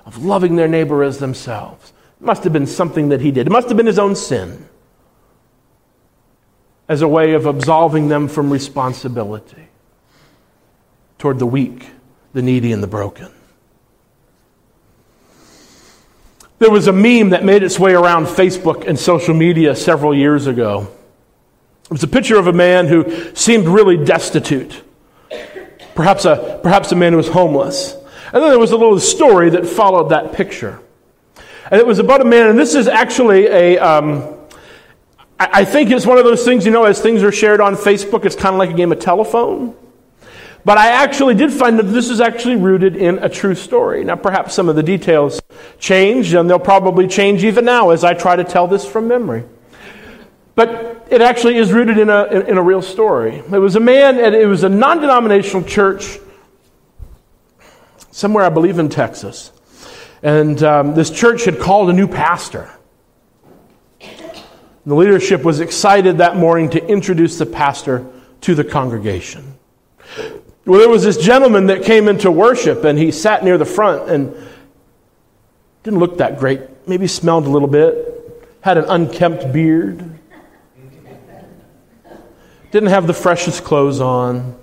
of 0.06 0.24
loving 0.24 0.56
their 0.56 0.68
neighbor 0.68 1.04
as 1.04 1.20
themselves. 1.20 1.94
It 2.20 2.26
must 2.26 2.44
have 2.44 2.54
been 2.54 2.68
something 2.68 3.10
that 3.10 3.22
he 3.22 3.32
did. 3.32 3.48
It 3.48 3.52
must 3.52 3.68
have 3.68 3.78
been 3.78 3.86
his 3.86 4.00
own 4.00 4.16
sin 4.16 4.68
as 6.88 7.02
a 7.02 7.08
way 7.08 7.34
of 7.34 7.46
absolving 7.46 8.10
them 8.10 8.28
from 8.28 8.52
responsibility 8.52 9.68
toward 11.18 11.40
the 11.40 11.46
weak, 11.46 11.88
the 12.34 12.42
needy, 12.42 12.74
and 12.74 12.84
the 12.84 12.88
broken. 12.88 13.32
There 16.60 16.70
was 16.70 16.88
a 16.88 16.92
meme 16.92 17.30
that 17.30 17.44
made 17.44 17.64
its 17.64 17.80
way 17.80 17.94
around 17.94 18.26
Facebook 18.26 18.86
and 18.88 19.00
social 19.00 19.34
media 19.34 19.76
several 19.76 20.14
years 20.14 20.48
ago. 20.48 20.90
It 21.86 21.92
was 21.92 22.04
a 22.04 22.08
picture 22.08 22.38
of 22.38 22.48
a 22.48 22.54
man 22.54 22.88
who 22.88 23.34
seemed 23.36 23.68
really 23.68 23.98
destitute, 23.98 24.84
perhaps 25.96 26.26
a, 26.26 26.60
perhaps 26.62 26.92
a 26.92 26.96
man 26.96 27.14
who 27.14 27.18
was 27.18 27.30
homeless. 27.30 27.96
And 28.34 28.42
then 28.42 28.50
there 28.50 28.60
was 28.60 28.72
a 28.72 28.78
little 28.78 29.00
story 29.00 29.50
that 29.52 29.66
followed 29.66 30.10
that 30.10 30.34
picture. 30.34 30.80
And 31.70 31.80
it 31.80 31.86
was 31.86 32.00
about 32.00 32.22
a 32.22 32.26
man, 32.26 32.50
and 32.50 32.60
this 32.60 32.76
is 32.76 32.88
actually 32.88 33.48
a, 33.48 33.78
um, 33.78 34.38
I 35.40 35.66
think 35.66 35.90
it's 35.90 36.06
one 36.06 36.18
of 36.18 36.24
those 36.24 36.46
things, 36.46 36.66
you 36.66 36.72
know, 36.72 36.84
as 36.84 37.02
things 37.02 37.24
are 37.24 37.32
shared 37.32 37.62
on 37.62 37.76
Facebook, 37.76 38.26
it's 38.26 38.36
kind 38.36 38.54
of 38.54 38.60
like 38.60 38.70
a 38.70 38.74
game 38.74 38.92
of 38.92 39.00
telephone. 39.00 39.76
But 40.64 40.78
I 40.78 40.90
actually 40.90 41.34
did 41.34 41.52
find 41.52 41.80
that 41.80 41.84
this 41.84 42.10
is 42.10 42.22
actually 42.22 42.58
rooted 42.58 42.96
in 42.96 43.18
a 43.20 43.30
true 43.30 43.56
story. 43.56 44.04
Now, 44.04 44.16
perhaps 44.16 44.54
some 44.54 44.70
of 44.70 44.76
the 44.76 44.84
details 44.84 45.42
changed, 45.80 46.36
and 46.36 46.50
they'll 46.50 46.60
probably 46.60 47.08
change 47.08 47.44
even 47.44 47.66
now 47.66 47.90
as 47.90 48.04
I 48.04 48.14
try 48.14 48.36
to 48.36 48.44
tell 48.44 48.68
this 48.68 48.86
from 48.86 49.08
memory. 49.08 49.44
But 50.54 51.08
it 51.10 51.22
actually 51.22 51.58
is 51.58 51.72
rooted 51.72 51.98
in 51.98 52.10
a, 52.10 52.26
in, 52.26 52.48
in 52.50 52.58
a 52.58 52.62
real 52.62 52.82
story. 52.82 53.38
It 53.38 53.50
was 53.50 53.76
a 53.76 53.80
man, 53.80 54.20
and 54.20 54.36
it 54.36 54.46
was 54.46 54.64
a 54.64 54.70
non 54.70 55.00
denominational 55.02 55.64
church 55.64 56.20
somewhere, 58.12 58.44
I 58.44 58.50
believe, 58.50 58.78
in 58.80 58.90
Texas. 58.90 59.52
And 60.22 60.62
um, 60.62 60.94
this 60.94 61.10
church 61.10 61.46
had 61.46 61.60
called 61.60 61.90
a 61.90 61.94
new 61.94 62.08
pastor. 62.08 62.70
The 64.86 64.96
leadership 64.96 65.44
was 65.44 65.60
excited 65.60 66.20
that 66.20 66.36
morning 66.36 66.70
to 66.72 66.86
introduce 66.86 67.38
the 67.38 67.46
pastor 67.46 68.06
to 68.42 68.56
the 68.56 68.64
congregation. 68.64 69.56
Well, 70.66 70.80
there 70.80 70.90
was 70.90 71.04
this 71.04 71.18
gentleman 71.18 71.68
that 71.68 71.84
came 71.84 72.08
into 72.08 72.32
worship 72.32 72.84
and 72.84 72.98
he 72.98 73.12
sat 73.12 73.44
near 73.44 73.58
the 73.58 73.66
front 73.66 74.10
and 74.10 74.36
didn't 75.84 76.00
look 76.00 76.18
that 76.18 76.40
great. 76.40 76.62
Maybe 76.88 77.08
smelled 77.08 77.46
a 77.46 77.50
little 77.50 77.68
bit. 77.68 78.50
had 78.62 78.78
an 78.78 78.86
unkempt 78.86 79.52
beard, 79.54 80.20
didn't 82.72 82.90
have 82.90 83.06
the 83.06 83.14
freshest 83.14 83.64
clothes 83.64 84.00
on. 84.00 84.58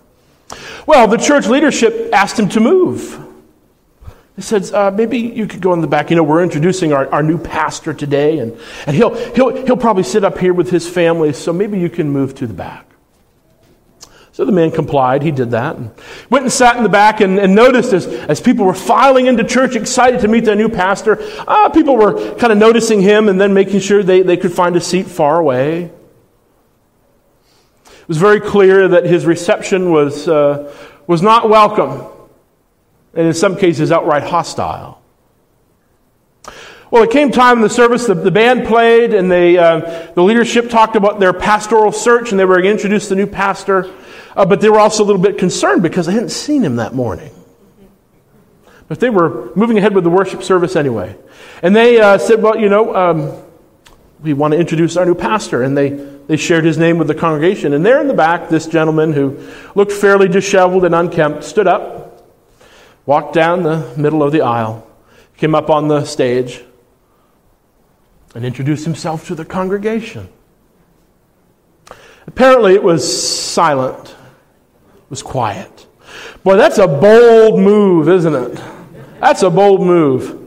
Well, 0.86 1.06
the 1.06 1.16
church 1.16 1.46
leadership 1.46 2.10
asked 2.12 2.38
him 2.38 2.48
to 2.50 2.60
move. 2.60 3.27
He 4.38 4.42
said, 4.42 4.72
uh, 4.72 4.92
maybe 4.92 5.18
you 5.18 5.48
could 5.48 5.60
go 5.60 5.72
in 5.72 5.80
the 5.80 5.88
back. 5.88 6.10
You 6.10 6.16
know, 6.16 6.22
we're 6.22 6.44
introducing 6.44 6.92
our, 6.92 7.08
our 7.12 7.24
new 7.24 7.38
pastor 7.38 7.92
today, 7.92 8.38
and, 8.38 8.56
and 8.86 8.94
he'll, 8.94 9.12
he'll, 9.34 9.66
he'll 9.66 9.76
probably 9.76 10.04
sit 10.04 10.22
up 10.22 10.38
here 10.38 10.54
with 10.54 10.70
his 10.70 10.88
family, 10.88 11.32
so 11.32 11.52
maybe 11.52 11.80
you 11.80 11.90
can 11.90 12.08
move 12.08 12.36
to 12.36 12.46
the 12.46 12.54
back. 12.54 12.86
So 14.30 14.44
the 14.44 14.52
man 14.52 14.70
complied. 14.70 15.24
He 15.24 15.32
did 15.32 15.50
that. 15.50 15.74
And 15.74 15.90
went 16.30 16.44
and 16.44 16.52
sat 16.52 16.76
in 16.76 16.84
the 16.84 16.88
back 16.88 17.20
and, 17.20 17.40
and 17.40 17.56
noticed 17.56 17.92
as, 17.92 18.06
as 18.06 18.40
people 18.40 18.64
were 18.64 18.74
filing 18.74 19.26
into 19.26 19.42
church, 19.42 19.74
excited 19.74 20.20
to 20.20 20.28
meet 20.28 20.44
their 20.44 20.54
new 20.54 20.68
pastor, 20.68 21.18
uh, 21.48 21.70
people 21.70 21.96
were 21.96 22.36
kind 22.36 22.52
of 22.52 22.58
noticing 22.58 23.00
him 23.00 23.28
and 23.28 23.40
then 23.40 23.52
making 23.52 23.80
sure 23.80 24.04
they, 24.04 24.22
they 24.22 24.36
could 24.36 24.52
find 24.52 24.76
a 24.76 24.80
seat 24.80 25.08
far 25.08 25.40
away. 25.40 25.90
It 27.86 28.06
was 28.06 28.18
very 28.18 28.40
clear 28.40 28.86
that 28.86 29.04
his 29.04 29.26
reception 29.26 29.90
was, 29.90 30.28
uh, 30.28 30.72
was 31.08 31.22
not 31.22 31.48
welcome, 31.48 32.06
and 33.18 33.26
in 33.26 33.34
some 33.34 33.56
cases, 33.56 33.90
outright 33.90 34.22
hostile. 34.22 35.02
Well, 36.90 37.02
it 37.02 37.10
came 37.10 37.32
time 37.32 37.56
in 37.58 37.62
the 37.62 37.68
service, 37.68 38.06
the, 38.06 38.14
the 38.14 38.30
band 38.30 38.66
played, 38.66 39.12
and 39.12 39.28
they, 39.30 39.58
uh, 39.58 40.10
the 40.14 40.22
leadership 40.22 40.70
talked 40.70 40.94
about 40.94 41.18
their 41.18 41.32
pastoral 41.32 41.90
search, 41.90 42.30
and 42.30 42.38
they 42.38 42.44
were 42.44 42.62
going 42.62 42.78
to 42.78 42.98
the 43.00 43.14
new 43.16 43.26
pastor. 43.26 43.92
Uh, 44.36 44.46
but 44.46 44.60
they 44.60 44.70
were 44.70 44.78
also 44.78 45.02
a 45.02 45.06
little 45.06 45.20
bit 45.20 45.36
concerned 45.36 45.82
because 45.82 46.06
they 46.06 46.12
hadn't 46.12 46.28
seen 46.28 46.62
him 46.62 46.76
that 46.76 46.94
morning. 46.94 47.32
But 48.86 49.00
they 49.00 49.10
were 49.10 49.50
moving 49.56 49.78
ahead 49.78 49.96
with 49.96 50.04
the 50.04 50.10
worship 50.10 50.44
service 50.44 50.76
anyway. 50.76 51.16
And 51.60 51.74
they 51.74 52.00
uh, 52.00 52.18
said, 52.18 52.40
Well, 52.40 52.56
you 52.56 52.68
know, 52.68 52.94
um, 52.94 53.42
we 54.22 54.32
want 54.32 54.52
to 54.52 54.60
introduce 54.60 54.96
our 54.96 55.04
new 55.04 55.16
pastor. 55.16 55.64
And 55.64 55.76
they, 55.76 55.88
they 55.88 56.36
shared 56.36 56.64
his 56.64 56.78
name 56.78 56.98
with 56.98 57.08
the 57.08 57.16
congregation. 57.16 57.72
And 57.74 57.84
there 57.84 58.00
in 58.00 58.06
the 58.06 58.14
back, 58.14 58.48
this 58.48 58.68
gentleman 58.68 59.12
who 59.12 59.44
looked 59.74 59.90
fairly 59.90 60.28
disheveled 60.28 60.84
and 60.84 60.94
unkempt 60.94 61.42
stood 61.42 61.66
up, 61.66 61.97
walked 63.08 63.32
down 63.32 63.62
the 63.62 63.90
middle 63.96 64.22
of 64.22 64.32
the 64.32 64.42
aisle, 64.42 64.86
came 65.38 65.54
up 65.54 65.70
on 65.70 65.88
the 65.88 66.04
stage, 66.04 66.62
and 68.34 68.44
introduced 68.44 68.84
himself 68.84 69.26
to 69.26 69.34
the 69.34 69.46
congregation. 69.46 70.28
Apparently, 72.26 72.74
it 72.74 72.82
was 72.82 73.02
silent 73.10 74.10
it 74.10 75.10
was 75.10 75.22
quiet. 75.22 75.86
Boy, 76.44 76.56
that's 76.56 76.76
a 76.76 76.86
bold 76.86 77.58
move, 77.58 78.10
isn't 78.10 78.34
it? 78.34 78.60
That's 79.20 79.42
a 79.42 79.48
bold 79.48 79.80
move. 79.80 80.38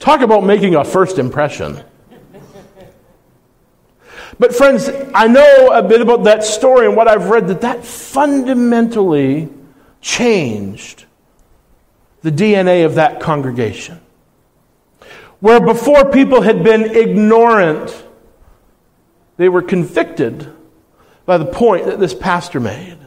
Talk 0.00 0.22
about 0.22 0.42
making 0.42 0.74
a 0.74 0.82
first 0.82 1.20
impression. 1.20 1.84
But, 4.40 4.56
friends, 4.56 4.90
I 5.14 5.28
know 5.28 5.70
a 5.72 5.84
bit 5.84 6.00
about 6.00 6.24
that 6.24 6.42
story 6.42 6.88
and 6.88 6.96
what 6.96 7.06
I've 7.06 7.26
read 7.26 7.46
that 7.46 7.60
that 7.60 7.84
fundamentally 7.84 9.48
changed 10.00 11.04
the 12.22 12.32
DNA 12.32 12.86
of 12.86 12.94
that 12.94 13.20
congregation. 13.20 14.00
Where 15.40 15.60
before 15.60 16.10
people 16.10 16.40
had 16.40 16.62
been 16.62 16.82
ignorant, 16.82 18.04
they 19.36 19.48
were 19.48 19.62
convicted 19.62 20.48
by 21.26 21.38
the 21.38 21.46
point 21.46 21.86
that 21.86 21.98
this 21.98 22.14
pastor 22.14 22.60
made. 22.60 22.98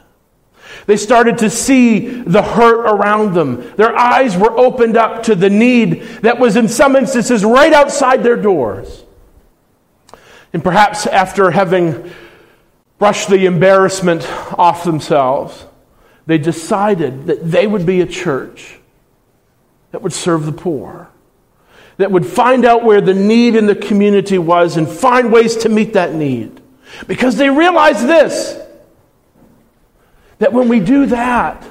They 0.85 0.97
started 0.97 1.39
to 1.39 1.49
see 1.49 2.07
the 2.07 2.41
hurt 2.41 2.93
around 2.93 3.33
them. 3.33 3.73
Their 3.75 3.95
eyes 3.95 4.35
were 4.35 4.51
opened 4.51 4.97
up 4.97 5.23
to 5.23 5.35
the 5.35 5.49
need 5.49 6.01
that 6.21 6.39
was, 6.39 6.55
in 6.55 6.67
some 6.67 6.95
instances, 6.95 7.43
right 7.43 7.71
outside 7.71 8.23
their 8.23 8.35
doors. 8.35 9.03
And 10.53 10.63
perhaps 10.63 11.07
after 11.07 11.51
having 11.51 12.11
brushed 12.97 13.29
the 13.29 13.45
embarrassment 13.45 14.27
off 14.57 14.83
themselves, 14.83 15.65
they 16.25 16.37
decided 16.37 17.27
that 17.27 17.49
they 17.49 17.67
would 17.67 17.85
be 17.85 18.01
a 18.01 18.05
church 18.05 18.79
that 19.95 20.01
would 20.01 20.11
serve 20.11 20.45
the 20.45 20.51
poor, 20.51 21.07
that 21.95 22.11
would 22.11 22.25
find 22.25 22.65
out 22.65 22.83
where 22.83 22.99
the 22.99 23.13
need 23.13 23.55
in 23.55 23.65
the 23.65 23.73
community 23.73 24.37
was 24.37 24.75
and 24.75 24.89
find 24.89 25.31
ways 25.31 25.55
to 25.55 25.69
meet 25.69 25.93
that 25.93 26.13
need. 26.13 26.59
Because 27.07 27.37
they 27.37 27.49
realized 27.49 28.05
this 28.05 28.59
that 30.39 30.51
when 30.51 30.67
we 30.67 30.81
do 30.81 31.05
that, 31.05 31.65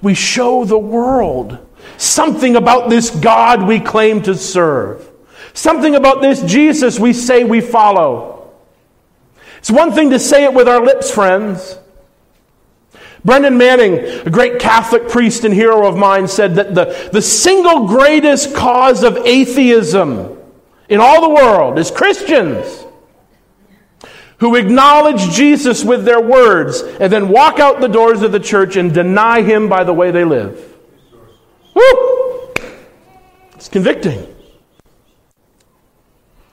we 0.00 0.14
show 0.14 0.64
the 0.64 0.78
world 0.78 1.58
something 1.98 2.56
about 2.56 2.88
this 2.88 3.10
God 3.10 3.68
we 3.68 3.80
claim 3.80 4.22
to 4.22 4.34
serve, 4.34 5.06
something 5.52 5.94
about 5.94 6.22
this 6.22 6.40
Jesus 6.40 6.98
we 6.98 7.12
say 7.12 7.44
we 7.44 7.60
follow. 7.60 8.50
It's 9.58 9.70
one 9.70 9.92
thing 9.92 10.08
to 10.08 10.18
say 10.18 10.44
it 10.44 10.54
with 10.54 10.68
our 10.68 10.82
lips, 10.82 11.10
friends. 11.10 11.76
Brennan 13.24 13.58
Manning, 13.58 13.98
a 14.26 14.30
great 14.30 14.58
Catholic 14.58 15.08
priest 15.08 15.44
and 15.44 15.52
hero 15.52 15.86
of 15.86 15.96
mine, 15.96 16.26
said 16.26 16.54
that 16.54 16.74
the, 16.74 17.10
the 17.12 17.22
single 17.22 17.86
greatest 17.86 18.54
cause 18.54 19.02
of 19.02 19.16
atheism 19.18 20.38
in 20.88 21.00
all 21.00 21.20
the 21.20 21.28
world 21.28 21.78
is 21.78 21.90
Christians 21.90 22.84
who 24.38 24.56
acknowledge 24.56 25.30
Jesus 25.32 25.84
with 25.84 26.04
their 26.04 26.20
words 26.20 26.80
and 26.80 27.12
then 27.12 27.28
walk 27.28 27.60
out 27.60 27.80
the 27.80 27.88
doors 27.88 28.22
of 28.22 28.32
the 28.32 28.40
church 28.40 28.76
and 28.76 28.92
deny 28.92 29.42
him 29.42 29.68
by 29.68 29.84
the 29.84 29.92
way 29.92 30.10
they 30.10 30.24
live. 30.24 30.76
Woo! 31.74 32.52
It's 33.54 33.68
convicting. 33.68 34.26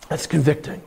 That's 0.09 0.27
convicting. 0.27 0.81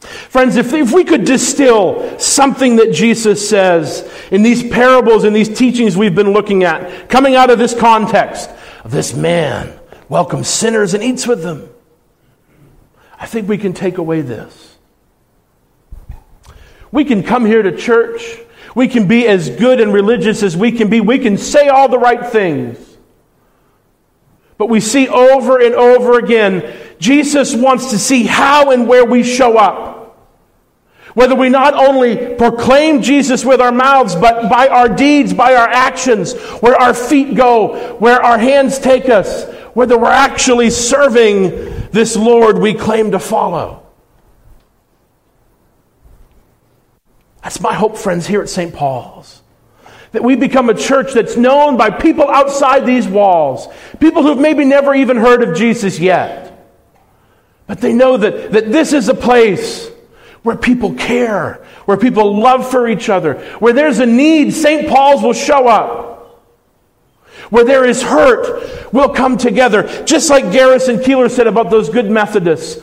Friends, 0.00 0.56
if, 0.56 0.72
if 0.72 0.92
we 0.92 1.04
could 1.04 1.24
distill 1.24 2.18
something 2.18 2.76
that 2.76 2.92
Jesus 2.92 3.48
says 3.48 4.08
in 4.30 4.42
these 4.42 4.62
parables 4.62 5.24
and 5.24 5.34
these 5.34 5.48
teachings 5.48 5.96
we've 5.96 6.14
been 6.14 6.32
looking 6.32 6.62
at, 6.62 7.08
coming 7.08 7.34
out 7.34 7.50
of 7.50 7.58
this 7.58 7.74
context 7.74 8.48
of 8.84 8.92
this 8.92 9.14
man 9.14 9.78
welcomes 10.08 10.48
sinners 10.48 10.94
and 10.94 11.02
eats 11.02 11.26
with 11.26 11.42
them, 11.42 11.68
I 13.18 13.26
think 13.26 13.48
we 13.48 13.58
can 13.58 13.72
take 13.72 13.98
away 13.98 14.20
this. 14.20 14.76
We 16.92 17.04
can 17.04 17.22
come 17.22 17.44
here 17.44 17.62
to 17.62 17.76
church. 17.76 18.38
We 18.74 18.88
can 18.88 19.08
be 19.08 19.26
as 19.26 19.50
good 19.50 19.80
and 19.80 19.92
religious 19.92 20.42
as 20.42 20.56
we 20.56 20.72
can 20.72 20.88
be. 20.88 21.00
We 21.00 21.18
can 21.18 21.36
say 21.36 21.68
all 21.68 21.88
the 21.88 21.98
right 21.98 22.24
things. 22.24 22.87
But 24.58 24.68
we 24.68 24.80
see 24.80 25.08
over 25.08 25.60
and 25.60 25.74
over 25.74 26.18
again, 26.18 26.76
Jesus 26.98 27.54
wants 27.54 27.90
to 27.90 27.98
see 27.98 28.24
how 28.24 28.72
and 28.72 28.88
where 28.88 29.04
we 29.04 29.22
show 29.22 29.56
up. 29.56 29.96
Whether 31.14 31.34
we 31.34 31.48
not 31.48 31.74
only 31.74 32.34
proclaim 32.34 33.00
Jesus 33.02 33.44
with 33.44 33.60
our 33.60 33.72
mouths, 33.72 34.14
but 34.14 34.50
by 34.50 34.68
our 34.68 34.88
deeds, 34.88 35.32
by 35.32 35.54
our 35.54 35.68
actions, 35.68 36.34
where 36.60 36.76
our 36.76 36.92
feet 36.92 37.34
go, 37.34 37.96
where 37.96 38.22
our 38.22 38.38
hands 38.38 38.78
take 38.78 39.08
us, 39.08 39.48
whether 39.74 39.96
we're 39.96 40.10
actually 40.10 40.70
serving 40.70 41.50
this 41.90 42.16
Lord 42.16 42.58
we 42.58 42.74
claim 42.74 43.12
to 43.12 43.18
follow. 43.18 43.86
That's 47.42 47.60
my 47.60 47.74
hope, 47.74 47.96
friends, 47.96 48.26
here 48.26 48.42
at 48.42 48.48
St. 48.48 48.74
Paul's. 48.74 49.42
That 50.12 50.24
we 50.24 50.36
become 50.36 50.70
a 50.70 50.74
church 50.74 51.12
that's 51.12 51.36
known 51.36 51.76
by 51.76 51.90
people 51.90 52.28
outside 52.28 52.86
these 52.86 53.06
walls, 53.06 53.68
people 54.00 54.22
who've 54.22 54.38
maybe 54.38 54.64
never 54.64 54.94
even 54.94 55.16
heard 55.16 55.42
of 55.42 55.56
Jesus 55.56 55.98
yet. 55.98 56.48
But 57.66 57.82
they 57.82 57.92
know 57.92 58.16
that, 58.16 58.52
that 58.52 58.72
this 58.72 58.94
is 58.94 59.08
a 59.08 59.14
place 59.14 59.90
where 60.42 60.56
people 60.56 60.94
care, 60.94 61.62
where 61.84 61.98
people 61.98 62.40
love 62.40 62.70
for 62.70 62.88
each 62.88 63.10
other, 63.10 63.34
where 63.58 63.74
there's 63.74 63.98
a 63.98 64.06
need, 64.06 64.52
St. 64.52 64.88
Paul's 64.88 65.22
will 65.22 65.34
show 65.34 65.68
up. 65.68 66.16
Where 67.50 67.64
there 67.64 67.84
is 67.84 68.02
hurt, 68.02 68.92
we'll 68.92 69.14
come 69.14 69.36
together. 69.36 70.04
Just 70.04 70.30
like 70.30 70.52
Garrison 70.52 70.98
Keillor 70.98 71.30
said 71.30 71.46
about 71.46 71.70
those 71.70 71.88
good 71.88 72.10
Methodists, 72.10 72.82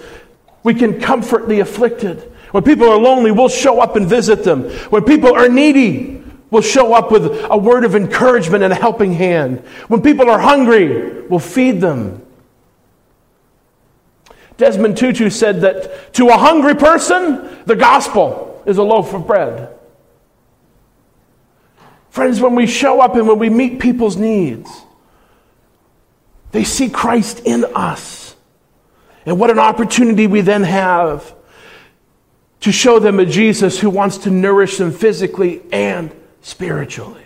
we 0.63 0.73
can 0.73 0.99
comfort 0.99 1.47
the 1.47 1.59
afflicted. 1.59 2.19
When 2.51 2.63
people 2.63 2.89
are 2.89 2.97
lonely, 2.97 3.31
we'll 3.31 3.49
show 3.49 3.79
up 3.79 3.95
and 3.95 4.07
visit 4.07 4.43
them. 4.43 4.63
When 4.89 5.03
people 5.03 5.35
are 5.35 5.49
needy, 5.49 6.23
we'll 6.51 6.61
show 6.61 6.93
up 6.93 7.11
with 7.11 7.25
a 7.49 7.57
word 7.57 7.85
of 7.85 7.95
encouragement 7.95 8.63
and 8.63 8.71
a 8.71 8.75
helping 8.75 9.13
hand. 9.13 9.59
When 9.87 10.01
people 10.01 10.29
are 10.29 10.39
hungry, 10.39 11.21
we'll 11.23 11.39
feed 11.39 11.81
them. 11.81 12.25
Desmond 14.57 14.97
Tutu 14.97 15.29
said 15.29 15.61
that 15.61 16.13
to 16.13 16.29
a 16.29 16.37
hungry 16.37 16.75
person, 16.75 17.63
the 17.65 17.75
gospel 17.75 18.63
is 18.65 18.77
a 18.77 18.83
loaf 18.83 19.13
of 19.13 19.27
bread. 19.27 19.69
Friends, 22.09 22.39
when 22.39 22.55
we 22.55 22.65
show 22.65 23.01
up 23.01 23.15
and 23.15 23.27
when 23.27 23.39
we 23.39 23.49
meet 23.49 23.79
people's 23.79 24.15
needs, 24.15 24.69
they 26.51 26.63
see 26.63 26.89
Christ 26.89 27.41
in 27.41 27.65
us. 27.75 28.37
And 29.25 29.37
what 29.37 29.51
an 29.51 29.59
opportunity 29.59 30.25
we 30.25 30.39
then 30.39 30.63
have 30.63 31.35
to 32.61 32.71
show 32.71 32.99
them 32.99 33.19
a 33.19 33.25
Jesus 33.25 33.79
who 33.79 33.89
wants 33.89 34.19
to 34.19 34.31
nourish 34.31 34.77
them 34.77 34.93
physically 34.93 35.61
and 35.73 36.15
spiritually. 36.45 37.25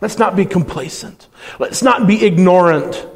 Let's 0.00 0.18
not 0.18 0.34
be 0.34 0.46
complacent. 0.46 1.28
Let's 1.58 1.82
not 1.82 2.06
be 2.06 2.24
ignorant. 2.24 3.06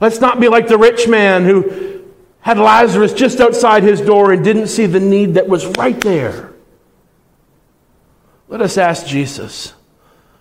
Let's 0.00 0.20
not 0.20 0.40
be 0.40 0.48
like 0.48 0.66
the 0.66 0.76
rich 0.76 1.06
man 1.06 1.44
who 1.44 2.02
had 2.40 2.58
Lazarus 2.58 3.12
just 3.12 3.38
outside 3.38 3.84
his 3.84 4.00
door 4.00 4.32
and 4.32 4.42
didn't 4.42 4.66
see 4.66 4.86
the 4.86 4.98
need 4.98 5.34
that 5.34 5.48
was 5.48 5.64
right 5.78 5.98
there. 6.00 6.52
Let 8.48 8.60
us 8.60 8.76
ask 8.76 9.06
Jesus 9.06 9.74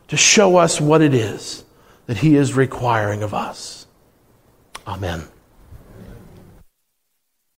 to 0.07 0.17
show 0.17 0.57
us 0.57 0.81
what 0.81 1.03
it 1.03 1.13
is 1.13 1.63
that 2.07 2.17
he 2.17 2.37
is 2.37 2.55
requiring 2.55 3.21
of 3.21 3.35
us. 3.35 3.85
Amen. 4.87 5.27